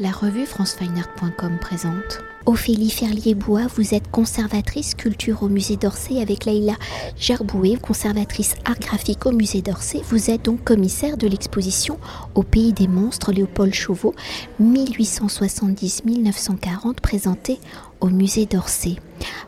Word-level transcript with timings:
La 0.00 0.12
revue 0.12 0.46
francefineart.com 0.46 1.58
présente. 1.60 2.20
Ophélie 2.46 2.88
Ferlier-Bois, 2.88 3.66
vous 3.74 3.94
êtes 3.94 4.08
conservatrice 4.12 4.94
culture 4.94 5.42
au 5.42 5.48
musée 5.48 5.76
d'Orsay 5.76 6.22
avec 6.22 6.44
Leïla 6.44 6.76
Gerboué, 7.16 7.76
conservatrice 7.82 8.54
art 8.64 8.78
graphique 8.78 9.26
au 9.26 9.32
musée 9.32 9.60
d'Orsay. 9.60 10.00
Vous 10.08 10.30
êtes 10.30 10.44
donc 10.44 10.62
commissaire 10.62 11.16
de 11.16 11.26
l'exposition 11.26 11.98
Au 12.36 12.44
pays 12.44 12.72
des 12.72 12.86
monstres 12.86 13.32
Léopold 13.32 13.74
Chauveau 13.74 14.14
1870-1940 14.62 17.00
présentée 17.00 17.58
au 18.00 18.06
musée 18.06 18.46
d'Orsay. 18.46 18.98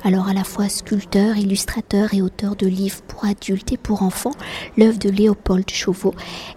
Alors 0.03 0.29
à 0.29 0.33
la 0.33 0.45
fois 0.45 0.69
sculpteur, 0.69 1.37
illustrateur 1.37 2.15
et 2.15 2.23
auteur 2.23 2.57
de 2.57 2.67
livres 2.67 3.03
pour 3.07 3.25
adultes 3.25 3.73
et 3.73 3.77
pour 3.77 4.03
enfants, 4.03 4.33
l'œuvre 4.77 4.99
de 4.99 5.11
Léopold 5.11 5.71
Chauveau 5.71 6.15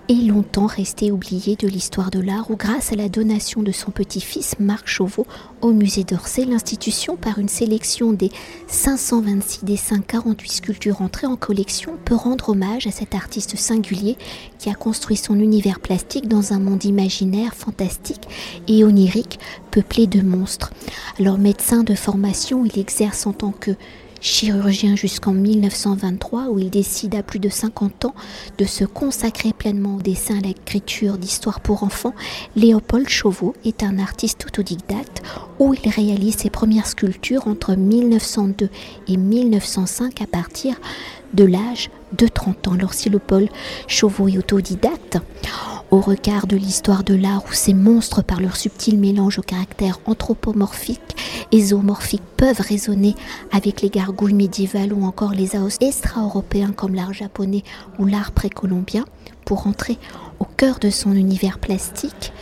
est 0.09 0.28
longtemps 0.28 0.66
restée 0.66 1.11
oubliée 1.11 1.55
de 1.55 1.68
l'histoire 1.68 2.10
de 2.10 2.20
l'art 2.20 2.50
où 2.50 2.55
grâce 2.55 2.91
à 2.93 2.96
la 2.96 3.10
donation 3.10 3.61
de 3.61 3.71
son 3.71 3.91
petit-fils 3.91 4.55
Marc 4.60 4.88
Chauveau 4.88 5.28
au 5.61 5.71
musée 5.71 6.04
d'Orsay, 6.04 6.46
l'institution 6.46 7.18
par 7.18 7.37
une 7.37 7.50
sélection 7.50 8.14
des 8.14 8.32
526 8.68 9.65
dessins 9.65 10.00
48 10.00 10.51
sculptures 10.51 11.01
entrées 11.01 11.28
en 11.28 11.36
collection 11.36 11.98
peut 12.06 12.15
rendre 12.15 12.50
hommage 12.50 12.87
à 12.87 12.92
cet 12.92 13.14
artiste 13.14 13.57
singulier 13.57 14.18
qui 14.57 14.70
a 14.70 14.73
construit 14.73 15.18
son 15.18 15.39
univers 15.39 15.79
plastique 15.79 16.28
dans 16.28 16.54
un 16.54 16.59
monde 16.59 16.86
imaginaire, 16.86 17.54
fantastique 17.54 18.28
et 18.68 18.84
onirique 18.86 19.39
peuplé 19.71 20.07
de 20.07 20.21
monstres. 20.21 20.71
Alors 21.20 21.37
médecin 21.37 21.84
de 21.84 21.95
formation, 21.95 22.64
il 22.65 22.79
exerce 22.79 23.03
en 23.25 23.34
tant 23.34 23.52
que 23.52 23.71
chirurgien 24.21 24.96
jusqu'en 24.96 25.34
1923 25.34 26.48
où 26.48 26.60
il 26.60 26.70
décide 26.70 27.16
à 27.16 27.24
plus 27.24 27.39
de 27.39 27.50
50 27.50 28.06
ans 28.06 28.16
de 28.57 28.64
se 28.64 28.86
consacrer 28.86 29.52
pleinement 29.52 29.98
au 29.98 30.02
dessin, 30.02 30.38
à 30.38 30.42
l'écriture 30.42 31.18
d'histoires 31.18 31.60
pour 31.60 31.84
enfants, 31.84 32.14
Léopold 32.56 33.09
Chauveau 33.09 33.53
est 33.66 33.84
un 33.84 34.00
artiste 34.00 34.45
autodidacte 34.45 35.22
où 35.59 35.73
il 35.73 35.89
réalise 35.89 36.38
ses 36.38 36.50
premières 36.50 36.88
sculptures 36.88 37.48
entre 37.48 37.76
1902 37.76 38.70
et 39.10 39.17
1905 39.17 40.22
à 40.22 40.28
partir 40.28 40.76
de 41.34 41.44
l'âge 41.44 41.90
de 42.17 42.28
30 42.28 42.70
ans. 42.70 42.73
Alors 42.73 42.94
si 42.94 43.10
Léopold 43.10 43.50
Chauveau 43.88 44.30
est 44.30 44.38
autodidacte, 44.38 45.17
au 45.94 45.99
regard 45.99 46.47
de 46.47 46.58
l'histoire 46.58 47.03
de 47.03 47.13
l'art 47.13 47.44
où 47.47 47.53
ces 47.53 47.75
monstres 47.75 48.23
par 48.23 48.41
leur 48.41 48.55
subtil 48.55 48.97
mélange 48.97 49.38
au 49.38 49.44
caractère 49.44 49.99
anthropomorphique 50.08 50.99
et 51.52 51.66
zoomorphique 51.66 52.23
peuvent 52.36 52.61
résonner 52.61 53.13
avec 53.52 53.83
les 53.83 53.91
gargouilles 53.91 54.33
médiévales 54.33 54.91
ou 54.91 55.05
encore 55.05 55.33
les 55.33 55.55
aos 55.55 55.69
extra-européens 55.81 56.71
comme 56.75 56.95
l'art 56.95 57.14
japonais 57.14 57.61
ou 57.99 58.08
l'art 58.08 58.31
précolombien, 58.31 59.05
pour 59.45 59.67
entrer 59.67 59.99
au 60.39 60.45
cœur 60.45 60.80
de 60.80 60.89
son 60.89 61.14
univers 61.14 61.59
plastique, 61.59 62.33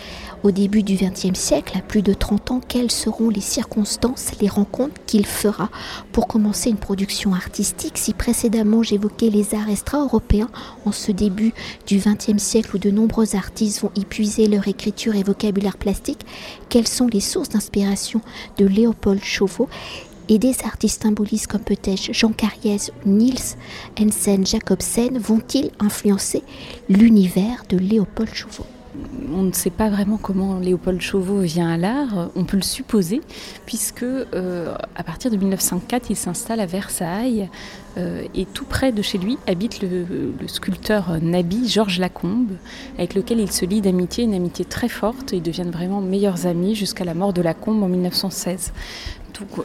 au 0.44 0.52
début 0.52 0.82
du 0.82 0.96
XXe 0.96 1.38
siècle, 1.38 1.78
à 1.78 1.82
plus 1.82 2.02
de 2.02 2.14
30 2.14 2.52
ans, 2.52 2.62
quelles 2.68 2.92
seront 2.92 3.30
les 3.30 3.42
circonstances, 3.42 4.32
les 4.42 4.48
rencontres 4.48 5.00
qu'il 5.06 5.26
fera 5.26 5.70
pour 6.12 6.28
commencer 6.28 6.70
une 6.70 6.78
production 6.78 7.34
artistique? 7.34 7.98
Si 7.98 8.14
précédemment 8.14 8.82
j'évoquais 8.82 9.30
les 9.30 9.54
arts 9.54 9.70
extra-européens 9.70 10.50
en 10.86 10.92
ce 10.92 11.12
début 11.12 11.54
du 11.86 11.98
XXe 11.98 12.42
siècle 12.42 12.76
où 12.76 12.80
de 12.80 12.90
nombreux 12.90 13.36
artistes 13.36 13.82
vont 13.82 13.92
épuiser 13.96 14.48
leur 14.48 14.68
écriture 14.68 15.16
et 15.16 15.24
vocabulaire 15.24 15.78
plastique, 15.78 16.26
quelles 16.70 16.88
sont 16.88 17.08
les 17.08 17.20
sources 17.20 17.50
d'inspiration 17.50 18.22
de 18.58 18.66
Léopold 18.66 19.24
Chauveau? 19.24 19.70
Et 20.30 20.40
des 20.40 20.56
artistes 20.64 21.04
symbolistes 21.04 21.48
comme 21.48 21.64
peut-être 21.64 22.14
Jean 22.14 22.32
Carriès 22.32 22.92
Niels 23.06 23.58
Hensen 24.00 24.46
Jacobsen 24.46 25.18
vont-ils 25.18 25.72
influencer 25.80 26.42
l'univers 26.88 27.64
de 27.68 27.78
Léopold 27.78 28.34
Chauveau? 28.34 28.66
On 29.32 29.44
ne 29.44 29.52
sait 29.54 29.70
pas 29.70 29.90
vraiment 29.90 30.18
comment 30.18 30.60
Léopold 30.60 31.02
Chauveau 31.02 31.40
vient 31.40 31.70
à 31.70 31.78
l'art, 31.78 32.30
on 32.36 32.44
peut 32.44 32.58
le 32.58 32.64
supposer, 32.64 33.22
puisque 33.66 34.04
euh, 34.04 34.76
à 34.96 35.04
partir 35.04 35.32
de 35.32 35.38
1904, 35.38 36.10
il 36.10 36.16
s'installe 36.16 36.60
à 36.60 36.66
Versailles 36.66 37.50
euh, 37.98 38.24
et 38.36 38.46
tout 38.46 38.66
près 38.66 38.92
de 38.92 39.02
chez 39.02 39.18
lui 39.18 39.38
habite 39.48 39.82
le, 39.82 40.06
sculpteur 40.48 41.18
Nabi 41.22 41.68
Georges 41.68 42.00
Lacombe, 42.00 42.52
avec 42.98 43.16
lequel 43.16 43.40
il 43.40 43.52
se 43.52 43.66
lie 43.66 43.82
d'amitié, 43.82 44.24
une 44.24 44.34
amitié 44.34 44.66
très 44.66 44.90
forte, 44.90 45.32
ils 45.32 45.42
deviennent 45.42 45.72
vraiment 45.72 46.02
meilleurs 46.02 46.46
amis 46.46 46.76
jusqu'à 46.76 47.06
la 47.06 47.14
mort 47.14 47.34
de 47.34 47.42
Lacombe 47.42 47.84
en 47.84 47.88
1916 47.88 48.74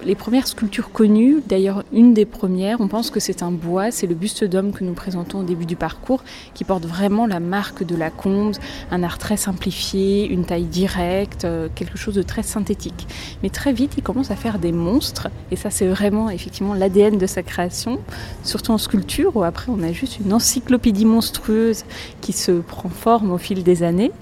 les 0.05 0.15
premières 0.15 0.47
sculptures 0.47 0.91
connues, 0.93 1.43
d'ailleurs 1.47 1.85
une 1.93 2.15
des 2.15 2.25
premières, 2.25 2.81
on 2.81 2.89
pense 2.89 3.11
que 3.11 3.21
c'est 3.21 3.43
un 3.43 3.51
bois, 3.51 3.91
c'est 3.91 4.07
le 4.07 4.15
buste 4.15 4.45
d'homme 4.45 4.73
que 4.73 4.85
nous 4.85 4.93
présentons 4.93 5.41
au 5.41 5.43
début 5.43 5.67
du 5.67 5.77
parcours, 5.77 6.23
qui 6.55 6.65
porte 6.65 6.87
vraiment 6.87 7.27
la 7.27 7.41
marque 7.41 7.85
de 7.85 7.97
la 7.97 8.11
combe, 8.11 8.55
un 8.91 9.03
art 9.03 9.19
très 9.19 9.37
simplifié, 9.37 10.27
une 10.27 10.45
taille 10.45 10.65
directe, 10.65 11.45
euh, 11.45 11.69
quelque 11.75 11.99
chose 11.99 12.15
de 12.15 12.23
très 12.23 12.43
synthétique. 12.43 13.07
Mais 13.43 13.51
très 13.51 13.73
vite, 13.73 13.93
il 13.97 14.03
commence 14.03 14.31
à 14.31 14.37
faire 14.37 14.59
des 14.59 14.73
monstres, 14.73 15.29
et 15.51 15.57
ça 15.57 15.71
c'est 15.71 15.87
vraiment 15.87 16.31
effectivement 16.31 16.75
l'ADN 16.75 17.19
de 17.19 17.27
sa 17.27 17.43
création, 17.43 18.01
surtout 18.43 18.73
en 18.73 18.79
sculpture, 18.79 19.37
où 19.37 19.43
après 19.43 19.71
on 19.71 19.83
a 19.83 19.93
juste 19.93 20.19
une 20.19 20.33
encyclopédie 20.33 21.05
monstrueuse 21.05 21.85
qui 22.21 22.33
se 22.33 22.53
prend 22.53 22.89
forme 22.89 23.31
au 23.31 23.39
fil 23.39 23.63
des 23.63 23.83
années. 23.83 24.13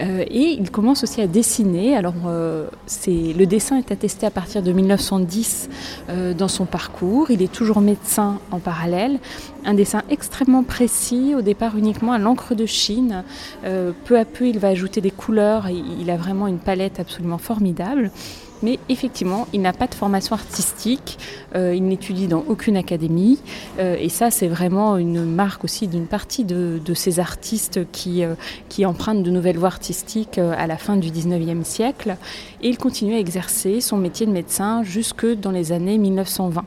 Euh, 0.00 0.24
et 0.28 0.56
il 0.58 0.70
commence 0.70 1.02
aussi 1.02 1.20
à 1.20 1.26
dessiner. 1.26 1.96
Alors 1.96 2.14
euh, 2.26 2.66
c'est 2.86 3.32
le 3.36 3.46
dessin 3.46 3.78
est 3.78 3.92
attesté 3.92 4.26
à 4.26 4.30
partir 4.30 4.62
de 4.62 4.72
1900 4.72 5.01
1910 5.02 5.68
euh, 6.08 6.34
dans 6.34 6.48
son 6.48 6.64
parcours. 6.64 7.30
Il 7.30 7.42
est 7.42 7.52
toujours 7.52 7.80
médecin 7.80 8.38
en 8.50 8.58
parallèle. 8.58 9.18
Un 9.64 9.74
dessin 9.74 10.02
extrêmement 10.08 10.62
précis, 10.62 11.34
au 11.36 11.42
départ 11.42 11.76
uniquement 11.76 12.12
à 12.12 12.18
l'encre 12.18 12.54
de 12.54 12.66
Chine. 12.66 13.24
Euh, 13.64 13.92
peu 14.04 14.18
à 14.18 14.24
peu, 14.24 14.46
il 14.46 14.58
va 14.58 14.68
ajouter 14.68 15.00
des 15.00 15.10
couleurs. 15.10 15.68
il 15.68 16.10
a 16.10 16.16
vraiment 16.16 16.46
une 16.46 16.58
palette 16.58 17.00
absolument 17.00 17.38
formidable 17.38 18.10
mais 18.62 18.78
effectivement, 18.88 19.46
il 19.52 19.60
n'a 19.60 19.72
pas 19.72 19.86
de 19.86 19.94
formation 19.94 20.34
artistique, 20.34 21.18
euh, 21.54 21.74
il 21.74 21.84
n'étudie 21.84 22.26
dans 22.26 22.44
aucune 22.48 22.76
académie, 22.76 23.38
euh, 23.78 23.96
et 23.98 24.08
ça, 24.08 24.30
c'est 24.30 24.48
vraiment 24.48 24.96
une 24.96 25.24
marque 25.24 25.64
aussi 25.64 25.88
d'une 25.88 26.06
partie 26.06 26.44
de, 26.44 26.80
ces 26.94 27.20
artistes 27.20 27.80
qui, 27.90 28.22
euh, 28.22 28.34
qui 28.68 28.84
empruntent 28.84 29.22
de 29.22 29.30
nouvelles 29.30 29.58
voies 29.58 29.68
artistiques 29.68 30.38
à 30.38 30.66
la 30.66 30.76
fin 30.76 30.96
du 30.96 31.10
19e 31.10 31.64
siècle, 31.64 32.16
et 32.62 32.68
il 32.68 32.78
continue 32.78 33.14
à 33.14 33.18
exercer 33.18 33.80
son 33.80 33.96
métier 33.96 34.26
de 34.26 34.32
médecin 34.32 34.82
jusque 34.82 35.26
dans 35.26 35.50
les 35.50 35.72
années 35.72 35.98
1920. 35.98 36.64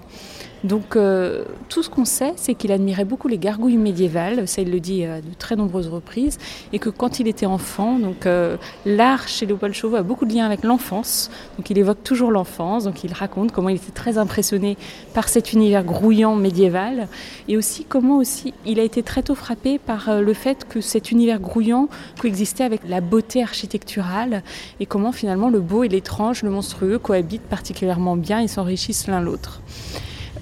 Donc 0.66 0.96
euh, 0.96 1.46
tout 1.70 1.84
ce 1.84 1.92
qu'on 1.92 2.06
sait, 2.06 2.34
c'est 2.38 2.56
qu'il 2.56 2.72
admirait 2.72 3.06
beaucoup 3.06 3.28
les 3.28 3.38
gargouilles 3.38 3.78
médiévales, 3.78 4.48
ça 4.48 4.64
il 4.64 4.72
le 4.72 4.80
dit 4.80 5.06
à 5.06 5.22
de 5.22 5.28
très 5.38 5.56
nombreuses 5.56 5.88
reprises, 5.88 6.40
et 6.74 6.80
que 6.80 6.90
quand 6.90 7.20
il 7.20 7.28
était 7.28 7.46
enfant, 7.46 8.00
donc 8.00 8.26
euh, 8.26 8.58
l'art 8.84 9.28
chez 9.28 9.46
Léopold 9.46 9.76
Chauveau 9.76 9.98
a 9.98 10.02
beaucoup 10.02 10.26
de 10.26 10.34
liens 10.34 10.46
avec 10.46 10.64
l'enfance, 10.64 11.30
donc 11.58 11.70
il 11.70 11.78
évoque 11.78 12.04
toujours 12.04 12.32
l'enfance, 12.32 12.86
donc 12.86 13.04
il 13.04 13.14
raconte 13.14 13.52
comment 13.52 13.70
il 13.70 13.76
était 13.76 13.92
très 13.92 14.18
impressionné 14.18 14.76
par 15.14 15.30
cet 15.30 15.54
univers 15.54 15.84
grouillant 15.84 16.36
médiéval, 16.36 17.10
et 17.48 17.58
aussi 17.58 17.86
comment 17.86 18.18
aussi 18.18 18.56
il 18.66 18.80
a 18.80 18.84
été 18.84 19.04
très 19.04 19.22
tôt 19.22 19.36
frappé 19.36 19.78
par 19.78 20.10
euh, 20.10 20.22
le 20.22 20.34
fait 20.34 20.68
que 20.68 20.82
cet 20.82 21.12
univers 21.12 21.40
grouillant 21.40 21.90
coexistait 22.20 22.64
avec 22.64 22.82
la 22.90 23.02
beauté 23.02 23.44
architecturale, 23.44 24.42
et 24.80 24.88
comment 24.88 25.12
finalement 25.12 25.50
le 25.50 25.60
beau 25.60 25.84
et 25.84 25.90
l'étrange, 25.90 26.42
le 26.42 26.50
monstrueux 26.50 26.98
cohabitent 26.98 27.44
particulièrement 27.44 28.16
bien 28.16 28.40
et 28.40 28.48
s'enrichissent 28.48 29.06
l'un 29.06 29.22
l'autre. 29.22 29.62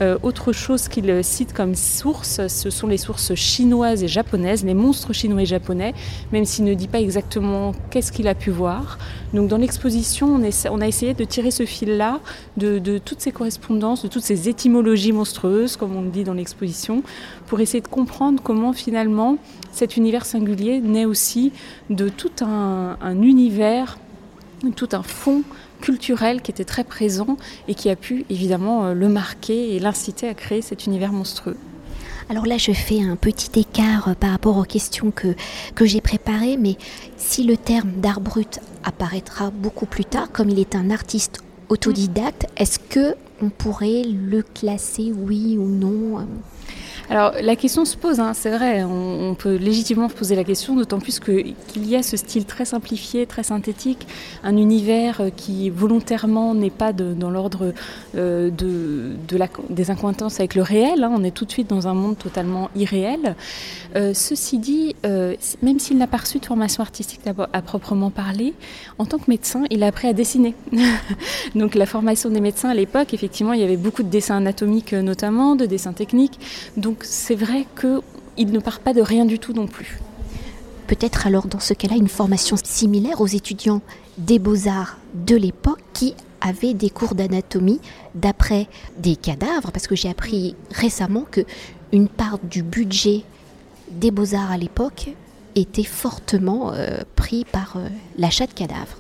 Euh, 0.04 0.18
autre 0.22 0.52
chose 0.52 0.90
qu'il 0.90 1.24
cite 1.24 1.54
comme 1.54 1.76
source, 1.76 2.46
ce 2.48 2.70
sont 2.70 2.88
les 2.88 2.98
sources 2.98 3.36
chinoises 3.36 4.04
et 4.04 4.10
japonaises, 4.10 4.66
les 4.66 4.74
monstres 4.74 5.14
chinois 5.14 5.44
et 5.44 5.46
japonais, 5.46 5.94
même 6.34 6.44
s'il 6.44 6.66
ne 6.66 6.74
dit 6.74 6.90
pas 6.90 7.00
exactement 7.00 7.72
qu'est-ce 7.90 8.12
qu'il 8.12 8.28
a 8.28 8.36
pu 8.36 8.50
voir. 8.52 8.98
Donc 9.34 9.48
dans 9.48 9.58
l'exposition, 9.58 10.28
on, 10.28 10.82
a 10.82 10.88
essayé 10.88 11.14
de 11.14 11.24
tirer 11.24 11.52
ce 11.52 11.66
fil-là 11.66 12.20
de, 12.58 12.98
toutes 12.98 13.22
ces 13.22 13.32
correspondances, 13.32 14.04
de 14.04 14.10
toutes 14.10 14.24
ces 14.24 14.50
étymologies 14.50 15.14
monstrueuses, 15.14 15.78
comme 15.78 15.96
on 15.96 16.02
le 16.02 16.10
dit 16.10 16.26
dans 16.26 16.34
l'exposition, 16.34 17.02
pour 17.48 17.62
essayer 17.62 17.82
de 17.82 17.88
comprendre 17.88 18.44
comment 18.44 18.74
finalement 18.74 19.38
cet 19.72 19.96
univers 19.96 20.26
singulier 20.26 20.82
naît 20.82 21.06
aussi 21.06 21.54
de 21.90 22.10
tout 22.10 22.44
un, 22.44 22.98
un 23.02 23.22
univers, 23.22 23.98
tout 24.76 24.90
un 24.92 25.04
fond 25.04 25.44
culturel 25.84 26.42
qui 26.42 26.50
était 26.50 26.64
très 26.64 26.86
présent 26.86 27.36
et 27.68 27.76
qui 27.76 27.90
a 27.90 27.98
pu 27.98 28.26
évidemment 28.30 28.86
euh, 28.86 28.94
le 28.94 29.10
marquer 29.10 29.76
et 29.76 29.80
l'inciter 29.80 30.30
à 30.30 30.34
créer 30.34 30.62
cet 30.62 30.86
univers 30.86 31.12
monstrueux. 31.12 31.58
Alors 32.30 32.46
là, 32.46 32.58
je 32.58 32.72
fais 32.72 33.02
un 33.02 33.18
petit 33.18 33.60
écart 33.60 34.08
euh, 34.08 34.14
par 34.14 34.32
rapport 34.32 34.58
aux 34.58 34.64
questions 34.64 35.12
que, 35.12 35.36
que 35.76 35.86
j'ai 35.86 36.00
préparées, 36.00 36.56
mais 36.56 36.78
si 37.18 37.44
le 37.44 37.58
terme 37.58 37.92
d'art 37.98 38.22
brut 38.22 38.62
apparaîtra 38.86 39.52
beaucoup 39.52 39.86
plus 39.86 40.06
tard, 40.06 40.32
comme 40.32 40.50
il 40.50 40.58
est 40.58 40.74
un 40.74 40.90
artiste 40.90 41.44
autodidacte, 41.68 42.46
est-ce 42.56 42.80
que 42.80 43.16
on 43.42 43.50
pourrait 43.50 44.04
le 44.04 44.42
classer, 44.42 45.12
oui 45.14 45.58
ou 45.58 45.68
non? 45.68 46.26
Alors 47.10 47.34
la 47.42 47.56
question 47.56 47.84
se 47.84 47.98
pose, 47.98 48.20
hein, 48.20 48.34
c'est 48.34 48.50
vrai, 48.50 48.84
on, 48.84 49.36
peut 49.36 49.56
légitimement 49.56 50.08
se 50.08 50.14
poser 50.14 50.36
la 50.36 50.44
question, 50.44 50.76
d'autant 50.76 51.00
plus 51.00 51.20
qu'il 51.20 51.56
y 51.76 51.96
a 51.96 52.04
ce 52.04 52.16
style 52.16 52.46
très 52.46 52.66
simplifié, 52.66 53.26
très 53.26 53.44
synthétique, 53.44 54.08
un 54.44 54.56
univers 54.56 55.22
euh, 55.22 55.30
qui 55.36 55.70
volontairement 55.70 56.56
n'est 56.56 56.70
pas 56.70 56.94
dans 56.94 57.30
l'ordre 57.30 57.74
euh, 58.16 58.50
de, 58.50 59.12
des 59.70 59.92
incointances 59.92 60.40
avec 60.40 60.56
le 60.56 60.62
réel, 60.62 61.04
hein. 61.04 61.12
on 61.14 61.24
est 61.24 61.32
tout 61.32 61.46
de 61.46 61.52
suite 61.52 61.70
dans 61.70 61.88
un 61.88 61.94
monde 61.94 62.18
totalement 62.18 62.70
irréel. 62.76 63.36
Euh, 63.96 64.14
ceci 64.14 64.58
dit, 64.58 64.96
même 65.62 65.80
s'il 65.80 65.98
n'a 65.98 66.08
pas 66.08 66.18
reçu 66.18 66.40
de 66.40 66.46
formation 66.46 66.82
artistique 66.82 67.22
à, 67.26 67.62
proprement 67.62 68.12
parler, 68.12 68.54
en 68.98 69.06
tant 69.06 69.18
que 69.18 69.30
médecin, 69.30 69.64
il 69.70 69.84
a 69.84 69.88
appris 69.88 70.08
à 70.08 70.14
dessiner. 70.14 70.56
Donc 71.56 71.76
la 71.76 71.86
formation 71.86 72.30
des 72.30 72.42
médecins 72.42 72.70
à 72.70 72.74
l'époque, 72.74 73.14
effectivement, 73.14 73.54
il 73.54 73.62
y 73.62 73.64
avait 73.64 73.78
beaucoup 73.78 74.04
de 74.04 74.10
dessins 74.10 74.38
anatomiques 74.38 74.94
notamment, 74.94 75.56
de 75.56 75.66
dessins 75.66 75.94
techniques. 75.94 76.40
C'est 77.02 77.36
vrai 77.36 77.66
qu'il 77.80 78.52
ne 78.52 78.60
part 78.60 78.80
pas 78.80 78.94
de 78.94 79.02
rien 79.02 79.26
du 79.26 79.40
tout 79.40 79.54
non 79.54 79.68
plus. 79.68 80.00
Peut-être 80.88 81.28
alors 81.28 81.48
dans 81.48 81.60
ce 81.60 81.74
cas-là 81.74 81.96
une 81.96 82.08
formation 82.08 82.56
similaire 82.62 83.22
aux 83.22 83.28
étudiants 83.28 83.82
des 84.18 84.40
beaux-arts 84.40 84.98
de 85.14 85.36
l'époque 85.36 85.82
qui 85.94 86.16
avaient 86.42 86.74
des 86.74 86.90
cours 86.90 87.16
d'anatomie 87.16 87.80
d'après 88.16 88.68
des 88.98 89.16
cadavres, 89.16 89.72
parce 89.72 89.88
que 89.88 89.96
j'ai 89.96 90.10
appris 90.10 90.56
récemment 90.72 91.26
que 91.30 91.42
une 91.92 92.10
part 92.10 92.40
du 92.44 92.64
budget 92.64 93.24
des 93.92 94.12
beaux-arts 94.12 94.52
à 94.52 94.58
l'époque 94.58 95.10
était 95.56 95.84
fortement 95.84 96.74
euh, 96.74 96.98
pris 97.16 97.46
par 97.46 97.78
euh, 97.78 97.88
l'achat 98.18 98.48
de 98.48 98.54
cadavres. 98.54 98.98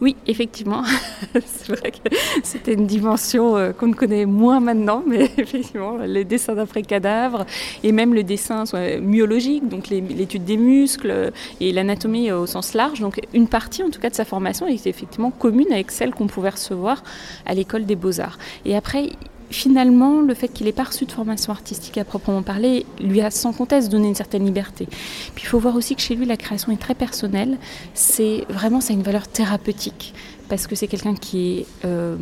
Oui, 0.00 0.16
effectivement. 0.26 0.82
c'est 1.44 1.76
vrai 1.76 1.90
que 1.90 2.14
c'était 2.42 2.72
une 2.72 2.86
dimension 2.86 3.56
euh, 3.56 3.72
qu'on 3.72 3.88
ne 3.88 3.94
connaît 3.94 4.24
moins 4.24 4.58
maintenant, 4.60 5.02
mais 5.06 5.30
effectivement, 5.38 5.98
les 5.98 6.24
dessins 6.24 6.54
d'après 6.54 6.82
cadavres 6.82 7.44
et 7.82 7.92
même 7.92 8.14
le 8.14 8.22
dessin 8.22 8.64
myologique, 9.00 9.68
donc 9.68 9.88
l'étude 9.88 10.44
des 10.44 10.56
muscles 10.56 11.32
et 11.60 11.72
l'anatomie 11.72 12.32
au 12.32 12.46
sens 12.46 12.74
large. 12.74 13.00
Donc 13.00 13.20
une 13.34 13.48
partie, 13.48 13.82
en 13.82 13.90
tout 13.90 14.00
cas, 14.00 14.10
de 14.10 14.14
sa 14.14 14.24
formation 14.24 14.66
est 14.66 14.86
effectivement 14.86 15.30
commune 15.30 15.70
avec 15.70 15.90
celle 15.90 16.14
qu'on 16.14 16.26
pouvait 16.26 16.50
recevoir 16.50 17.02
à 17.44 17.54
l'école 17.54 17.84
des 17.84 17.96
beaux-arts. 17.96 18.38
Et 18.64 18.76
après, 18.76 19.10
finalement, 19.50 20.20
le 20.20 20.34
fait 20.34 20.48
qu'il 20.48 20.66
ait 20.68 20.72
pas 20.72 20.84
reçu 20.84 21.04
de 21.04 21.12
formation 21.12 21.52
artistique 21.52 21.98
à 21.98 22.04
proprement 22.04 22.42
parler 22.42 22.86
lui 23.00 23.20
a 23.20 23.30
sans 23.30 23.52
conteste 23.52 23.90
donné 23.90 24.08
une 24.08 24.14
certaine 24.14 24.44
liberté. 24.44 24.86
Puis 25.34 25.44
il 25.44 25.46
faut 25.46 25.58
voir 25.58 25.76
aussi 25.76 25.94
que 25.96 26.02
chez 26.02 26.14
lui, 26.14 26.24
la 26.26 26.36
création 26.36 26.72
est 26.72 26.80
très 26.80 26.94
personnelle. 26.94 27.58
C'est 27.94 28.44
vraiment, 28.48 28.80
ça 28.80 28.92
a 28.92 28.96
une 28.96 29.02
valeur 29.02 29.28
thérapeutique 29.28 30.14
parce 30.48 30.66
que 30.66 30.74
c'est 30.74 30.88
quelqu'un 30.88 31.14
qui 31.14 31.58
est 31.58 31.66
euh, 31.84 32.16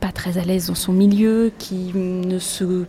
pas 0.00 0.12
très 0.12 0.38
à 0.38 0.42
l'aise 0.42 0.66
dans 0.66 0.74
son 0.74 0.92
milieu, 0.92 1.52
qui 1.58 1.92
ne 1.94 2.38
se 2.38 2.84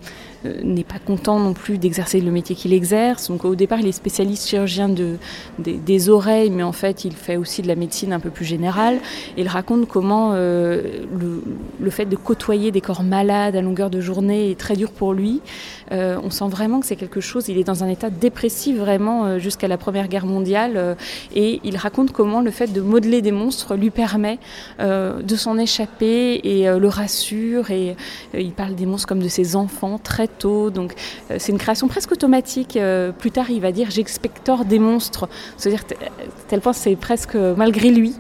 n'est 0.64 0.84
pas 0.84 1.00
content 1.00 1.40
non 1.40 1.54
plus 1.54 1.78
d'exercer 1.78 2.22
le 2.22 2.32
métier 2.32 2.56
qu'il 2.56 2.74
exerce. 2.74 3.30
Donc 3.30 3.46
au 3.46 3.56
départ, 3.56 3.80
il 3.80 3.88
est 3.88 3.92
spécialiste 3.92 4.48
chirurgien 4.48 4.90
de, 4.90 5.16
des, 5.60 6.10
oreilles, 6.10 6.50
mais 6.50 6.64
en 6.64 6.72
fait, 6.72 7.06
il 7.06 7.14
fait 7.14 7.38
aussi 7.38 7.62
de 7.62 7.68
la 7.68 7.76
médecine 7.76 8.14
un 8.14 8.20
peu 8.20 8.30
plus 8.30 8.46
générale. 8.46 9.00
il 9.38 9.48
raconte 9.48 9.88
comment 9.88 10.32
euh, 10.34 10.82
le, 11.18 11.44
le, 11.80 11.90
fait 11.90 12.06
de 12.06 12.16
côtoyer 12.16 12.72
des 12.72 12.82
corps 12.82 13.04
malades 13.04 13.56
à 13.56 13.62
longueur 13.62 13.90
de 13.90 14.00
journée 14.00 14.52
est 14.52 14.60
très 14.60 14.76
dur 14.76 14.92
pour 14.92 15.14
lui. 15.14 15.42
Euh, 15.92 16.18
on 16.24 16.30
sent 16.30 16.48
vraiment 16.50 16.80
que 16.80 16.86
c'est 16.86 16.96
quelque 16.96 17.22
chose, 17.22 17.48
il 17.50 17.58
est 17.58 17.64
dans 17.64 17.84
un 17.84 17.88
état 17.88 18.10
dépressif 18.10 18.78
vraiment 18.78 19.40
jusqu'à 19.40 19.68
la 19.68 19.78
Première 19.78 20.08
Guerre 20.08 20.26
mondiale. 20.26 20.98
et 21.36 21.60
il 21.64 21.78
raconte 21.78 22.12
comment 22.12 22.42
le 22.42 22.52
fait 22.52 22.72
de 22.72 22.82
modeler 22.82 23.22
des 23.22 23.32
monstres 23.32 23.76
lui 23.76 23.90
permet 23.90 24.40
de 24.80 25.36
s'en 25.36 25.58
échapper 25.58 26.40
et 26.44 26.68
le 26.68 26.88
rassure. 26.88 27.72
Et 27.72 27.96
il 28.34 28.52
parle 28.52 28.76
des 28.76 28.86
monstres 28.86 29.08
comme 29.08 29.24
de 29.24 29.28
ses 29.28 29.56
enfants 29.56 29.98
très 29.98 30.28
donc 30.44 30.94
euh, 31.32 31.38
c'est 31.40 31.52
une 31.52 31.58
création 31.58 31.88
presque 31.88 32.12
automatique. 32.12 32.78
Euh, 32.78 33.12
plus 33.12 33.32
tard, 33.32 33.50
il 33.50 33.62
va 33.62 33.72
dire 33.72 33.90
j'expectore 33.90 34.66
des 34.66 34.80
monstres. 34.80 35.28
C'est-à-dire 35.58 35.84
tel 36.48 36.62
point 36.62 36.74
c'est 36.74 36.96
presque 36.96 37.36
malgré 37.36 37.90
lui. 37.92 38.16